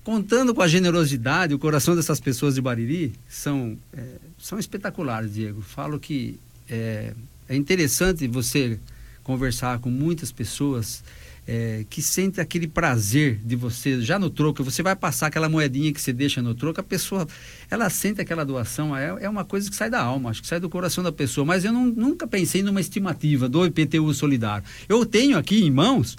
[0.03, 4.03] Contando com a generosidade, o coração dessas pessoas de Bariri são, é,
[4.37, 5.61] são espetaculares, Diego.
[5.61, 6.39] Falo que
[6.69, 7.13] é,
[7.47, 8.79] é interessante você
[9.23, 11.03] conversar com muitas pessoas
[11.51, 15.91] é, que sente aquele prazer de você, já no troco, você vai passar aquela moedinha
[15.91, 17.27] que você deixa no troco, a pessoa,
[17.71, 20.59] ela sente aquela doação, é, é uma coisa que sai da alma, acho que sai
[20.59, 24.63] do coração da pessoa, mas eu não, nunca pensei numa estimativa do IPTU solidário.
[24.87, 26.15] Eu tenho aqui em mãos,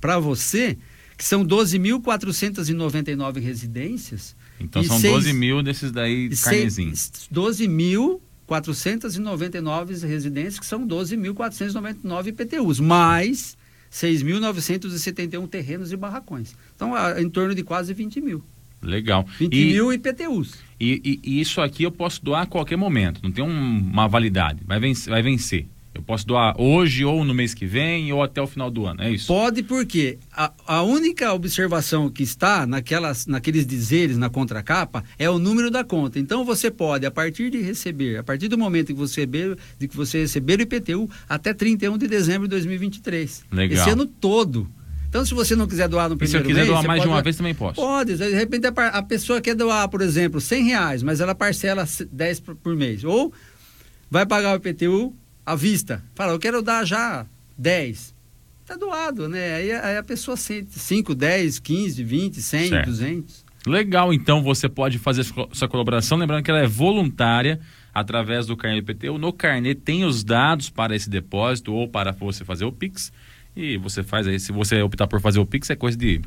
[0.00, 0.78] para você,
[1.16, 4.36] que são 12.499 residências.
[4.60, 7.10] Então são seis, 12 mil desses daí carnezinhos.
[7.28, 13.57] 12 mil 499 residências, que são 12.499 IPTUs, mais
[13.90, 16.54] 6.971 terrenos e barracões.
[16.74, 18.44] Então, em torno de quase 20 mil.
[18.82, 19.26] Legal.
[19.38, 20.54] 20 e, mil IPTUs.
[20.78, 24.06] E, e, e, isso aqui eu posso doar a qualquer momento, não tem um, uma
[24.06, 25.66] validade, vai vencer, vai vencer.
[25.94, 29.02] Eu posso doar hoje ou no mês que vem ou até o final do ano,
[29.02, 29.26] é isso?
[29.26, 35.38] Pode, porque a, a única observação que está naquelas, naqueles dizeres na contracapa é o
[35.38, 36.18] número da conta.
[36.18, 39.88] Então você pode, a partir de receber, a partir do momento que você receber, de
[39.88, 43.44] que você receber o IPTU, até 31 de dezembro de 2023.
[43.50, 43.78] Legal.
[43.78, 44.68] Esse ano todo.
[45.08, 46.54] Então, se você não quiser doar no primeiro mês...
[46.56, 47.76] se eu quiser mês, doar mais de uma vez, também posso?
[47.76, 48.16] Pode.
[48.16, 52.40] De repente, a, a, pessoa quer doar, por exemplo, 100 reais, mas ela parcela 10
[52.40, 53.04] por, por mês.
[53.04, 53.32] Ou
[54.10, 55.14] vai pagar o IPTU
[55.48, 56.02] à vista.
[56.14, 57.26] Fala, eu quero dar já
[57.56, 58.14] 10.
[58.60, 59.54] Está doado, né?
[59.54, 62.86] Aí, aí, a pessoa sente 5, 10, 15, 20, 100, certo.
[62.86, 63.44] 200.
[63.66, 67.58] Legal, então você pode fazer sua colaboração, lembrando que ela é voluntária
[67.94, 69.16] através do carnê IPTU.
[69.16, 73.10] No carnê tem os dados para esse depósito ou para você fazer o Pix.
[73.56, 76.20] E você faz aí, se você optar por fazer o Pix, é coisa de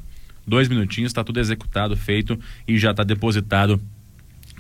[0.46, 3.80] dois minutinhos, está tudo executado, feito e já está depositado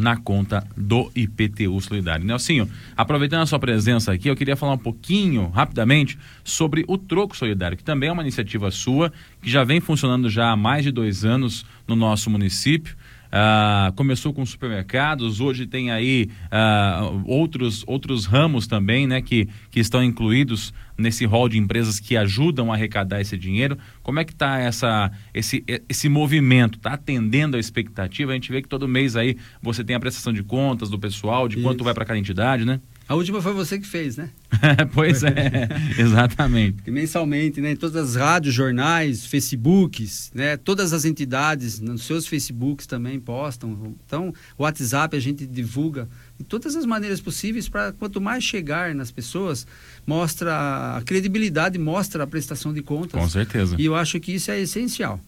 [0.01, 2.25] na conta do IPTU Solidário.
[2.25, 7.37] Nelsinho, aproveitando a sua presença aqui, eu queria falar um pouquinho, rapidamente, sobre o Troco
[7.37, 10.91] Solidário, que também é uma iniciativa sua, que já vem funcionando já há mais de
[10.91, 12.95] dois anos no nosso município.
[13.31, 19.79] Ah, começou com supermercados, hoje tem aí ah, outros, outros ramos também, né, que, que
[19.79, 23.77] estão incluídos nesse rol de empresas que ajudam a arrecadar esse dinheiro.
[24.03, 26.77] Como é que está essa, esse, esse movimento?
[26.77, 28.31] Está atendendo a expectativa?
[28.31, 31.47] A gente vê que todo mês aí você tem a prestação de contas do pessoal,
[31.47, 31.63] de Isso.
[31.65, 32.81] quanto vai para cada entidade, né?
[33.07, 34.29] A última foi você que fez, né?
[34.93, 35.67] pois é,
[35.99, 36.89] exatamente.
[36.89, 37.71] mensalmente, né?
[37.71, 40.55] Em todas as rádios, jornais, Facebooks, né?
[40.55, 43.95] Todas as entidades, nos seus Facebooks também postam.
[44.05, 48.95] Então, o WhatsApp a gente divulga de todas as maneiras possíveis para quanto mais chegar
[48.95, 49.67] nas pessoas,
[50.05, 53.19] mostra a credibilidade, mostra a prestação de contas.
[53.19, 53.75] Com certeza.
[53.77, 55.19] E eu acho que isso é essencial.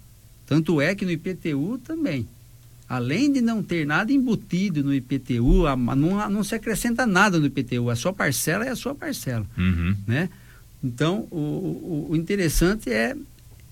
[0.46, 2.28] Tanto é que no IPTU também
[2.96, 7.48] além de não ter nada embutido no IPTU, a, não, não, se acrescenta nada no
[7.48, 7.90] IPTU.
[7.90, 9.48] A sua parcela é a sua parcela.
[9.58, 9.98] Uhum.
[10.06, 10.30] Né?
[10.84, 13.16] Então, o, o, o, interessante é,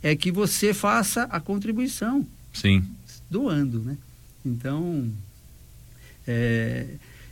[0.01, 2.25] é que você faça a contribuição.
[2.51, 2.83] Sim.
[3.29, 3.95] Doando, né?
[4.43, 5.07] Então,
[6.27, 6.87] é,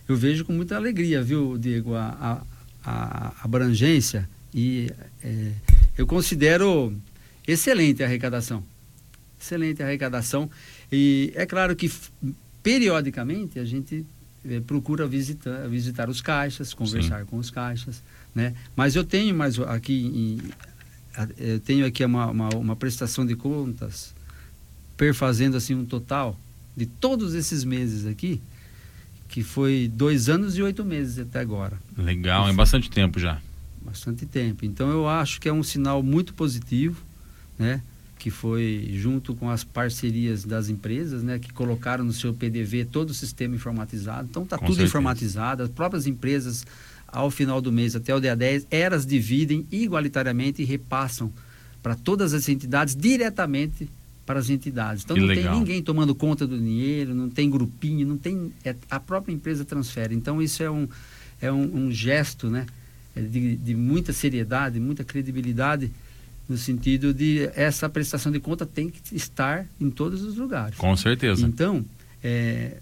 [0.07, 2.43] eu vejo com muita alegria, viu, Diego, a,
[2.83, 4.91] a, a abrangência e
[5.23, 5.51] é,
[5.97, 6.95] eu considero
[7.47, 8.63] excelente a arrecadação.
[9.41, 10.51] Excelente a arrecadação.
[10.91, 11.91] E é claro que
[12.63, 14.05] periodicamente a gente
[14.45, 17.25] é, procura visitar, visitar os caixas, conversar Sim.
[17.25, 18.01] com os caixas,
[18.33, 18.53] né?
[18.75, 20.39] Mas eu tenho mais aqui em,
[21.37, 24.13] eu tenho aqui uma, uma, uma, prestação de contas
[24.95, 26.39] perfazendo assim um total
[26.75, 28.41] de todos esses meses aqui
[29.27, 31.77] que foi dois anos e oito meses até agora.
[31.95, 33.39] Legal, é bastante tempo já.
[33.81, 34.65] Bastante tempo.
[34.65, 37.03] Então eu acho que é um sinal muito positivo,
[37.57, 37.81] né?
[38.19, 43.11] Que foi junto com as parcerias das empresas, né, que colocaram no seu PDV todo
[43.11, 44.27] o sistema informatizado.
[44.29, 44.89] Então está tudo certeza.
[44.89, 45.63] informatizado.
[45.63, 46.67] As próprias empresas,
[47.07, 51.31] ao final do mês, até o dia 10, elas dividem igualitariamente e repassam
[51.81, 53.89] para todas as entidades diretamente
[54.25, 55.05] para as entidades.
[55.05, 55.53] Então que não legal.
[55.53, 59.63] tem ninguém tomando conta do dinheiro, não tem grupinho, não tem é, a própria empresa
[59.63, 60.13] transfere.
[60.13, 60.87] Então isso é um
[61.41, 62.65] é um, um gesto, né,
[63.15, 65.89] é de, de muita seriedade, muita credibilidade
[66.49, 70.75] no sentido de essa prestação de conta tem que estar em todos os lugares.
[70.77, 71.45] Com certeza.
[71.45, 71.85] Então,
[72.23, 72.77] é,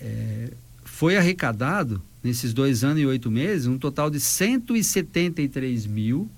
[0.00, 0.52] é,
[0.84, 6.30] foi arrecadado nesses dois anos e oito meses um total de 173 mil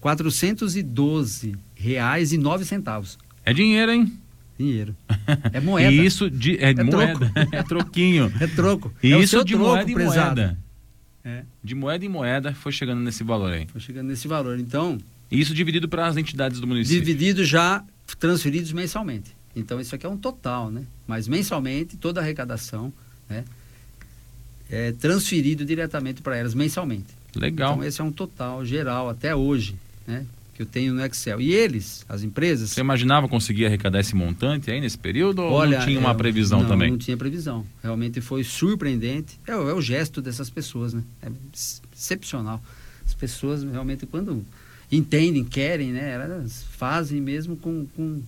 [0.00, 3.18] 412 reais e nove centavos.
[3.44, 4.12] É dinheiro, hein?
[4.58, 4.96] Dinheiro.
[5.52, 5.92] É moeda.
[5.92, 7.30] e isso de, é, é moeda.
[7.30, 7.32] Troco.
[7.56, 8.32] é troquinho.
[8.40, 8.92] É troco.
[9.02, 10.58] E é isso de troco, moeda em moeda.
[11.24, 11.44] É.
[11.62, 13.66] De moeda em moeda foi chegando nesse valor aí.
[13.68, 14.58] Foi chegando nesse valor.
[14.58, 14.98] Então,
[15.32, 17.00] e isso dividido para as entidades do município?
[17.02, 17.82] Dividido já,
[18.20, 19.34] transferidos mensalmente.
[19.56, 20.84] Então isso aqui é um total, né?
[21.06, 22.92] Mas mensalmente, toda a arrecadação,
[23.28, 23.44] né?
[24.70, 27.06] É transferido diretamente para elas mensalmente.
[27.34, 27.72] Legal.
[27.72, 29.74] Então esse é um total geral até hoje,
[30.06, 30.26] né?
[30.54, 31.40] Que eu tenho no Excel.
[31.40, 32.70] E eles, as empresas.
[32.70, 36.60] Você imaginava conseguir arrecadar esse montante aí nesse período ou não tinha uma é, previsão
[36.60, 36.90] não, também?
[36.90, 37.64] Não tinha previsão.
[37.82, 39.40] Realmente foi surpreendente.
[39.46, 41.02] É, é o gesto dessas pessoas, né?
[41.22, 41.30] É
[41.96, 42.62] excepcional.
[43.06, 44.44] As pessoas realmente quando
[44.92, 46.12] entendem, querem, né?
[46.12, 48.22] Elas fazem mesmo com, com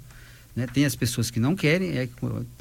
[0.57, 0.67] né?
[0.67, 2.09] Tem as pessoas que não querem, é,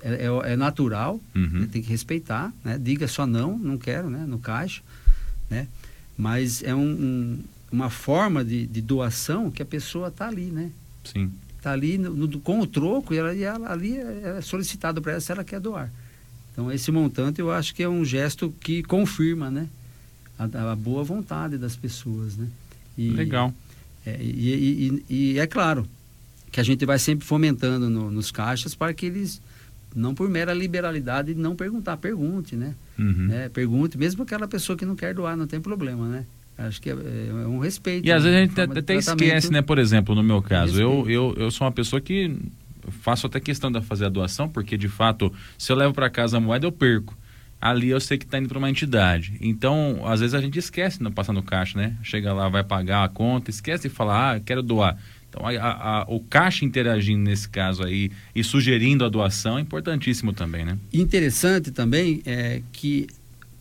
[0.01, 1.61] é, é, natural, uhum.
[1.61, 1.69] né?
[1.71, 2.77] tem que respeitar, né?
[2.77, 4.25] Diga só não, não quero, né?
[4.27, 4.81] No caixa,
[5.49, 5.67] né?
[6.17, 10.71] Mas é um, um, uma forma de, de, doação que a pessoa está ali, né?
[11.03, 11.31] Sim.
[11.57, 15.01] Está ali no, no, com o troco e ela, e ela ali é, é solicitado
[15.01, 15.91] para ela se ela quer doar.
[16.51, 19.67] Então esse montante eu acho que é um gesto que confirma, né?
[20.37, 22.47] A, a boa vontade das pessoas, né?
[22.97, 23.53] E, Legal.
[24.05, 25.87] É, e, e, e, é claro,
[26.51, 29.41] que a gente vai sempre fomentando no, nos caixas para que eles,
[29.95, 32.75] não por mera liberalidade, não perguntar, pergunte, né?
[32.99, 33.29] Uhum.
[33.31, 36.25] É, pergunte, mesmo aquela pessoa que não quer doar, não tem problema, né?
[36.57, 38.05] Acho que é, é um respeito.
[38.05, 39.61] E às vezes a gente até, até esquece, né?
[39.61, 42.35] Por exemplo, no meu caso, eu, eu, eu sou uma pessoa que
[43.01, 46.37] faço até questão de fazer a doação, porque de fato, se eu levo para casa
[46.37, 47.17] a moeda, eu perco.
[47.63, 49.37] Ali eu sei que está indo para uma entidade.
[49.39, 51.95] Então, às vezes a gente esquece de não passar no caixa, né?
[52.03, 54.97] Chega lá, vai pagar a conta, esquece de falar, ah, quero doar.
[55.29, 60.33] Então, a, a, o caixa interagindo nesse caso aí e sugerindo a doação é importantíssimo
[60.33, 60.77] também, né?
[60.91, 63.07] Interessante também é que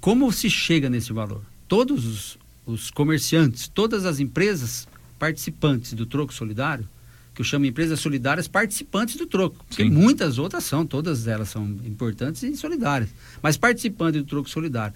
[0.01, 1.43] como se chega nesse valor?
[1.69, 6.89] Todos os, os comerciantes, todas as empresas participantes do Troco Solidário,
[7.35, 9.65] que eu chamo empresas solidárias participantes do troco.
[9.69, 9.91] Porque Sim.
[9.91, 13.11] muitas outras são, todas elas são importantes e solidárias.
[13.43, 14.95] Mas participantes do troco solidário,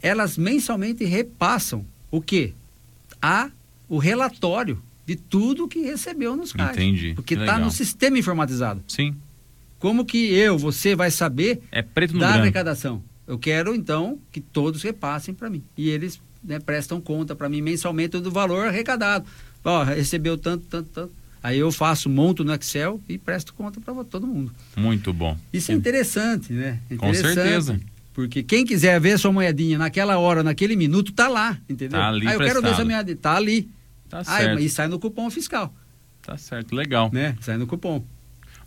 [0.00, 2.52] elas mensalmente repassam o quê?
[3.20, 3.50] A
[3.88, 6.72] o relatório de tudo que recebeu nos CAIS.
[6.72, 7.14] Entendi.
[7.14, 8.82] Porque está no sistema informatizado.
[8.86, 9.16] Sim.
[9.78, 12.42] Como que eu, você vai saber é preto no da branco.
[12.42, 13.02] arrecadação?
[13.26, 15.62] Eu quero, então, que todos repassem para mim.
[15.76, 19.26] E eles né, prestam conta para mim mensalmente do valor arrecadado.
[19.64, 21.12] Ó, recebeu tanto, tanto, tanto.
[21.42, 24.52] Aí eu faço, monto no Excel e presto conta para todo mundo.
[24.76, 25.36] Muito bom.
[25.52, 26.80] Isso é interessante, né?
[26.90, 27.80] Interessante, Com certeza.
[28.12, 32.00] Porque quem quiser ver sua moedinha naquela hora, naquele minuto, tá lá, entendeu?
[32.00, 32.62] Tá ali Aí eu prestado.
[32.62, 33.70] quero ver essa moedinha, tá ali.
[34.08, 34.60] Tá certo.
[34.60, 35.72] e sai no cupom fiscal.
[36.22, 37.10] Tá certo, legal.
[37.12, 37.36] Né?
[37.40, 38.04] Sai no cupom.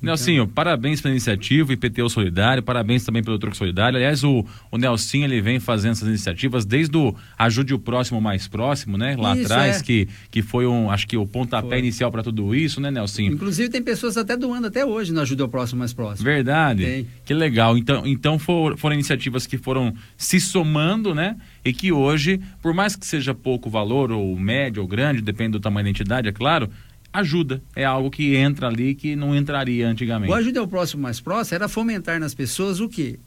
[0.02, 3.98] Nelsinho, parabéns pela iniciativa, IPTU Solidário, parabéns também pelo Troco Solidário.
[3.98, 8.48] Aliás, o, o Nelsinho ele vem fazendo essas iniciativas desde o Ajude o Próximo Mais
[8.48, 9.16] Próximo, né?
[9.16, 9.84] Lá isso, atrás, é.
[9.84, 11.80] que, que foi um, acho que o pontapé foi.
[11.80, 13.34] inicial para tudo isso, né, Nelsinho?
[13.34, 16.26] Inclusive tem pessoas até doando até hoje no Ajude o Próximo Mais Próximo.
[16.26, 16.84] Verdade.
[16.84, 17.08] Tem.
[17.24, 17.78] Que legal.
[17.78, 21.36] Então, então for, foram iniciativas que foram se somando, né?
[21.64, 25.60] E que hoje, por mais que seja pouco valor, ou médio ou grande, depende do
[25.60, 26.70] tamanho da entidade, é claro,
[27.14, 27.62] ajuda.
[27.76, 30.32] É algo que entra ali que não entraria antigamente.
[30.32, 33.20] O ajuda ao próximo mais próximo era fomentar nas pessoas o quê?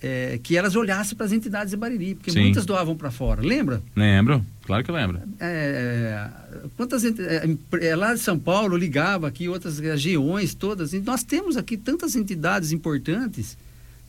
[0.00, 2.40] É, que elas olhassem para as entidades de Bariri, porque Sim.
[2.40, 3.80] muitas doavam para fora, lembra?
[3.94, 5.20] Lembro, claro que lembro.
[5.38, 6.28] É,
[6.76, 7.12] quantas é,
[7.80, 12.72] é, lá de São Paulo ligava aqui outras regiões todas, nós temos aqui tantas entidades
[12.72, 13.56] importantes,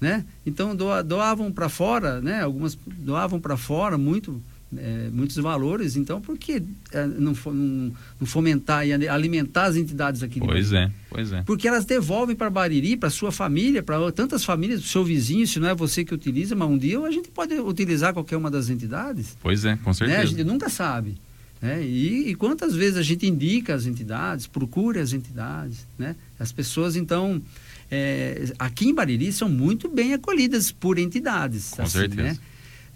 [0.02, 0.26] né?
[0.44, 2.42] Então doavam para fora, né?
[2.42, 4.42] Algumas doavam para fora muito
[4.78, 10.24] é, muitos valores, então por que é, não, não, não, fomentar e alimentar as entidades
[10.24, 10.40] aqui?
[10.40, 11.42] Pois é, pois é.
[11.44, 15.60] Porque elas devolvem para Bariri, para sua família, para tantas famílias, do seu vizinho, se
[15.60, 18.70] não é você que utiliza, mas um dia a gente pode utilizar qualquer uma das
[18.70, 19.38] entidades.
[19.42, 20.18] Pois é, com certeza.
[20.18, 20.24] Né?
[20.24, 21.18] A gente nunca sabe.
[21.64, 21.82] Né?
[21.82, 26.14] E, e, quantas vezes a gente indica as entidades, procura as entidades, né?
[26.38, 27.42] As pessoas, então,
[27.90, 31.70] é, aqui em Bariri são muito bem acolhidas por entidades.
[31.70, 32.22] Com assim, certeza.
[32.22, 32.38] Né?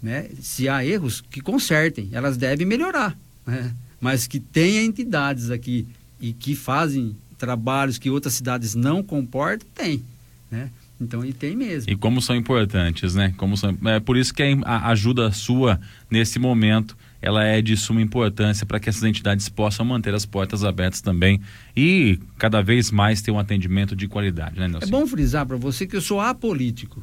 [0.02, 0.28] Né?
[0.40, 3.18] Se há erros, que consertem, elas devem melhorar.
[3.46, 3.74] Né?
[4.00, 5.86] Mas que tenha entidades aqui
[6.20, 10.02] e que fazem trabalhos que outras cidades não comportam, tem.
[10.50, 10.70] Né?
[11.00, 11.90] Então, e tem mesmo.
[11.90, 13.32] E como são importantes, né?
[13.36, 15.80] Como são, é por isso que a ajuda sua
[16.10, 20.64] nesse momento ela é de suma importância para que essas entidades possam manter as portas
[20.64, 21.40] abertas também
[21.76, 24.86] e cada vez mais ter um atendimento de qualidade, né, Nelson?
[24.86, 27.02] É bom frisar para você que eu sou apolítico.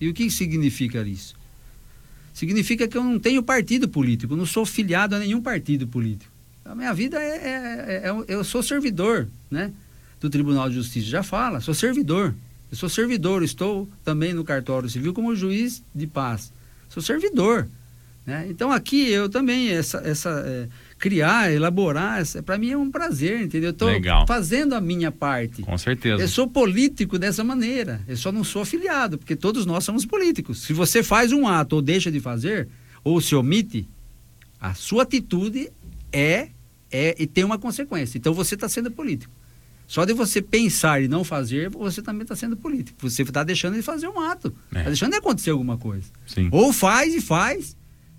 [0.00, 1.34] E o que significa isso?
[2.40, 6.32] Significa que eu não tenho partido político, não sou filiado a nenhum partido político.
[6.64, 9.70] A minha vida é, é, é, é eu sou servidor, né?
[10.18, 12.34] Do Tribunal de Justiça já fala, sou servidor.
[12.70, 16.50] Eu sou servidor, estou também no cartório civil como juiz de paz.
[16.88, 17.68] Sou servidor.
[18.24, 18.46] Né?
[18.48, 20.66] Então aqui eu também, essa, essa é,
[21.00, 23.70] criar, elaborar, para mim é um prazer, entendeu?
[23.70, 23.88] Estou
[24.28, 25.62] fazendo a minha parte.
[25.62, 26.22] Com certeza.
[26.22, 28.02] Eu sou político dessa maneira.
[28.06, 30.60] Eu só não sou afiliado, porque todos nós somos políticos.
[30.60, 32.68] Se você faz um ato ou deixa de fazer,
[33.02, 33.88] ou se omite,
[34.60, 35.70] a sua atitude
[36.12, 36.48] é,
[36.92, 38.18] é e tem uma consequência.
[38.18, 39.32] Então você está sendo político.
[39.86, 42.98] Só de você pensar e não fazer, você também está sendo político.
[43.00, 44.54] Você está deixando de fazer um ato.
[44.68, 44.84] Está é.
[44.84, 46.06] deixando de acontecer alguma coisa.
[46.26, 46.48] Sim.
[46.52, 47.74] Ou faz e faz,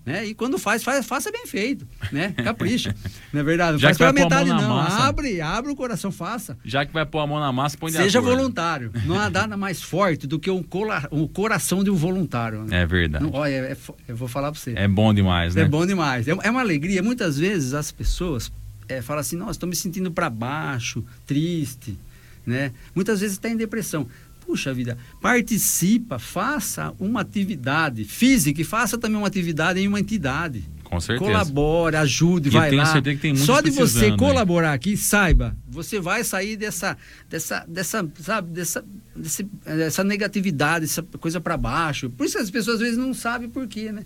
[0.06, 0.26] né?
[0.26, 2.34] E quando faz, faz, faça bem feito, né?
[2.43, 2.95] Capricha.
[3.32, 3.74] não é verdade?
[3.74, 4.70] Não Já faz pela metade, não.
[4.70, 5.04] Massa.
[5.04, 6.58] Abre, abre o coração, faça.
[6.66, 8.91] Já que vai pôr a mão na massa, põe de Seja voluntário.
[9.06, 12.64] Não há nada mais forte do que um, cola, um coração de um voluntário.
[12.64, 12.82] Né?
[12.82, 13.24] É verdade.
[13.24, 13.78] Não, olha, é, é,
[14.08, 14.74] eu vou falar para você.
[14.76, 15.64] É bom demais, né?
[15.64, 16.28] É bom demais.
[16.28, 17.04] É, é uma alegria.
[17.04, 18.52] Muitas vezes as pessoas
[18.89, 21.97] é, fala assim, nossa, estou me sentindo para baixo, triste,
[22.45, 22.72] né?
[22.95, 24.08] Muitas vezes está em depressão.
[24.52, 30.70] Puxa vida, participa, faça uma atividade física e faça também uma atividade em uma entidade.
[30.84, 31.32] Com certeza.
[31.32, 32.91] Colabore, ajude, e vai tenho lá.
[32.91, 34.76] Certeza que tem Só de você colaborar aí.
[34.76, 36.97] aqui, saiba, você vai sair dessa,
[37.30, 38.84] dessa, dessa, sabe, dessa,
[39.16, 42.10] desse, dessa negatividade, essa coisa para baixo.
[42.10, 44.04] Por isso as pessoas às vezes não sabem por quê, né?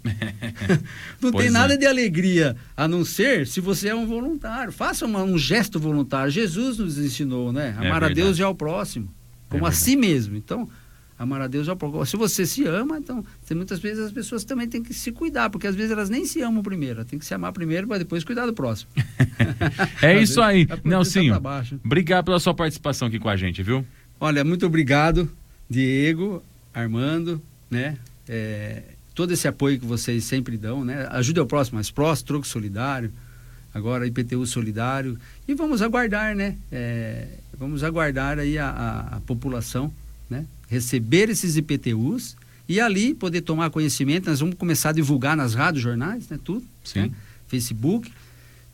[1.20, 1.78] não tem nada é.
[1.78, 4.72] de alegria a não ser se você é um voluntário.
[4.72, 6.30] Faça uma, um gesto voluntário.
[6.30, 7.76] Jesus nos ensinou, né?
[7.82, 9.10] É Amar é a Deus e ao próximo,
[9.50, 10.36] como é a si mesmo.
[10.36, 10.70] Então,
[11.18, 14.68] Amar a Deus é o Se você se ama, então, muitas vezes as pessoas também
[14.68, 17.06] têm que se cuidar, porque às vezes elas nem se amam primeiro.
[17.06, 18.92] Tem que se amar primeiro para depois cuidar do próximo.
[20.04, 20.68] é isso aí.
[20.84, 21.42] Nelsinho,
[21.84, 23.86] obrigado pela sua participação aqui com a gente, viu?
[24.20, 25.32] Olha, muito obrigado,
[25.70, 26.44] Diego,
[26.74, 27.42] Armando,
[27.72, 27.98] né?
[28.28, 28.84] É,
[29.14, 31.08] todo esse apoio que vocês sempre dão, né?
[31.12, 33.10] Ajude ao próximo, mais próximo, troco solidário,
[33.74, 35.18] agora IPTU solidário.
[35.48, 36.58] E vamos aguardar, né?
[36.70, 37.26] É,
[37.58, 39.92] vamos aguardar aí a, a, a população,
[40.30, 40.46] né?
[40.68, 42.36] receber esses IPTUs
[42.68, 44.30] e ali poder tomar conhecimento.
[44.30, 46.66] Nós vamos começar a divulgar nas rádios, jornais, né, tudo.
[46.96, 47.12] Né,
[47.48, 48.12] Facebook.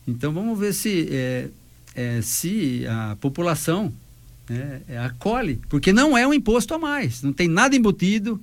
[0.06, 1.48] Então vamos ver se é,
[1.94, 3.92] é, se a população
[4.48, 8.42] né, é, acolhe, porque não é um imposto a mais, não tem nada embutido,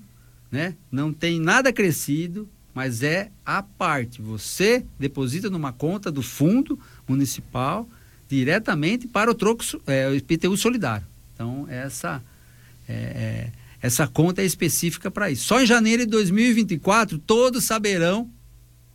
[0.51, 4.21] né, não tem nada crescido, mas é a parte.
[4.21, 7.89] Você deposita numa conta do fundo municipal
[8.29, 11.05] diretamente para o troco é, o IPTU solidário.
[11.33, 12.21] Então essa
[12.87, 13.51] é, é,
[13.81, 15.45] essa conta é específica para isso.
[15.45, 18.29] Só em janeiro de 2024 todos saberão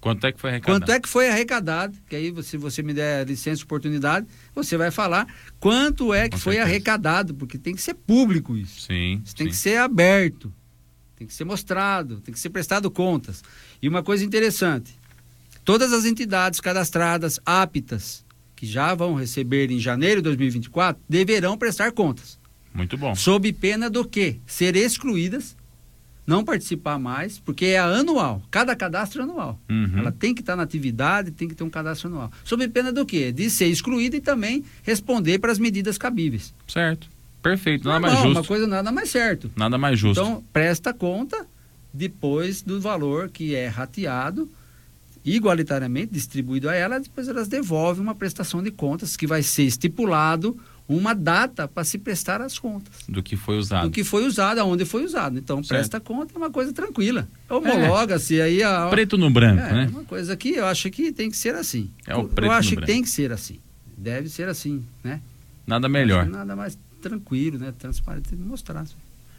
[0.00, 0.80] quanto é que foi arrecadado.
[0.80, 1.98] Quanto é que foi arrecadado?
[2.08, 5.26] Que aí, se você me der licença e oportunidade, você vai falar
[5.58, 6.70] quanto é que Com foi certeza.
[6.70, 8.82] arrecadado, porque tem que ser público isso.
[8.82, 9.22] Sim.
[9.24, 9.50] Isso tem sim.
[9.50, 10.52] que ser aberto,
[11.16, 13.42] tem que ser mostrado, tem que ser prestado contas.
[13.80, 14.94] E uma coisa interessante:
[15.64, 18.23] todas as entidades cadastradas aptas
[18.64, 22.38] que já vão receber em janeiro de 2024 deverão prestar contas.
[22.72, 23.14] Muito bom.
[23.14, 24.38] Sob pena do quê?
[24.46, 25.54] Ser excluídas,
[26.26, 28.42] não participar mais, porque é anual.
[28.50, 29.60] Cada cadastro é anual.
[29.68, 29.98] Uhum.
[29.98, 32.32] Ela tem que estar na atividade, tem que ter um cadastro anual.
[32.42, 33.30] Sob pena do quê?
[33.30, 36.54] De ser excluída e também responder para as medidas cabíveis.
[36.66, 37.06] Certo.
[37.42, 37.86] Perfeito.
[37.86, 38.38] Nada não, mais justo.
[38.38, 39.50] Uma coisa nada mais certo.
[39.54, 40.20] Nada mais justo.
[40.22, 41.46] Então, presta conta
[41.92, 44.50] depois do valor que é rateado
[45.24, 50.56] igualitariamente distribuído a ela, depois elas devolvem uma prestação de contas que vai ser estipulado
[50.86, 52.92] uma data para se prestar as contas.
[53.08, 53.88] Do que foi usado.
[53.88, 55.38] Do que foi usado, aonde foi usado.
[55.38, 55.68] Então, certo.
[55.68, 57.26] presta conta é uma coisa tranquila.
[57.48, 58.42] Homologa-se é.
[58.42, 58.88] aí a.
[58.90, 59.88] Preto no branco, é, né?
[59.90, 61.90] Uma coisa que eu acho que tem que ser assim.
[62.06, 62.92] É o preto eu acho que branco.
[62.92, 63.58] tem que ser assim.
[63.96, 65.20] Deve ser assim, né?
[65.66, 66.26] Nada melhor.
[66.26, 67.72] Nada mais tranquilo, né?
[67.78, 68.84] Transparente mostrar.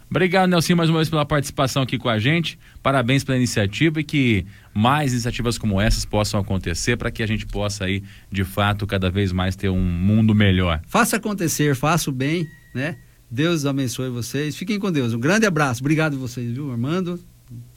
[0.09, 2.59] Obrigado, Nelson, mais uma vez pela participação aqui com a gente.
[2.81, 7.45] Parabéns pela iniciativa e que mais iniciativas como essas possam acontecer para que a gente
[7.45, 10.81] possa aí, de fato, cada vez mais ter um mundo melhor.
[10.87, 12.97] Faça acontecer, faça o bem, né?
[13.29, 14.55] Deus abençoe vocês.
[14.55, 15.13] Fiquem com Deus.
[15.13, 15.81] Um grande abraço.
[15.81, 17.19] Obrigado vocês, viu, Armando?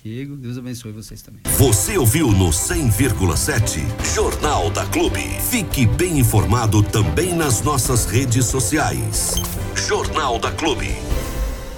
[0.03, 1.43] Diego, Deus abençoe vocês também.
[1.59, 5.21] Você ouviu no 100,7 Jornal da Clube.
[5.51, 9.35] Fique bem informado também nas nossas redes sociais.
[9.75, 10.89] Jornal da Clube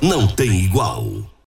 [0.03, 1.20] não tem igual.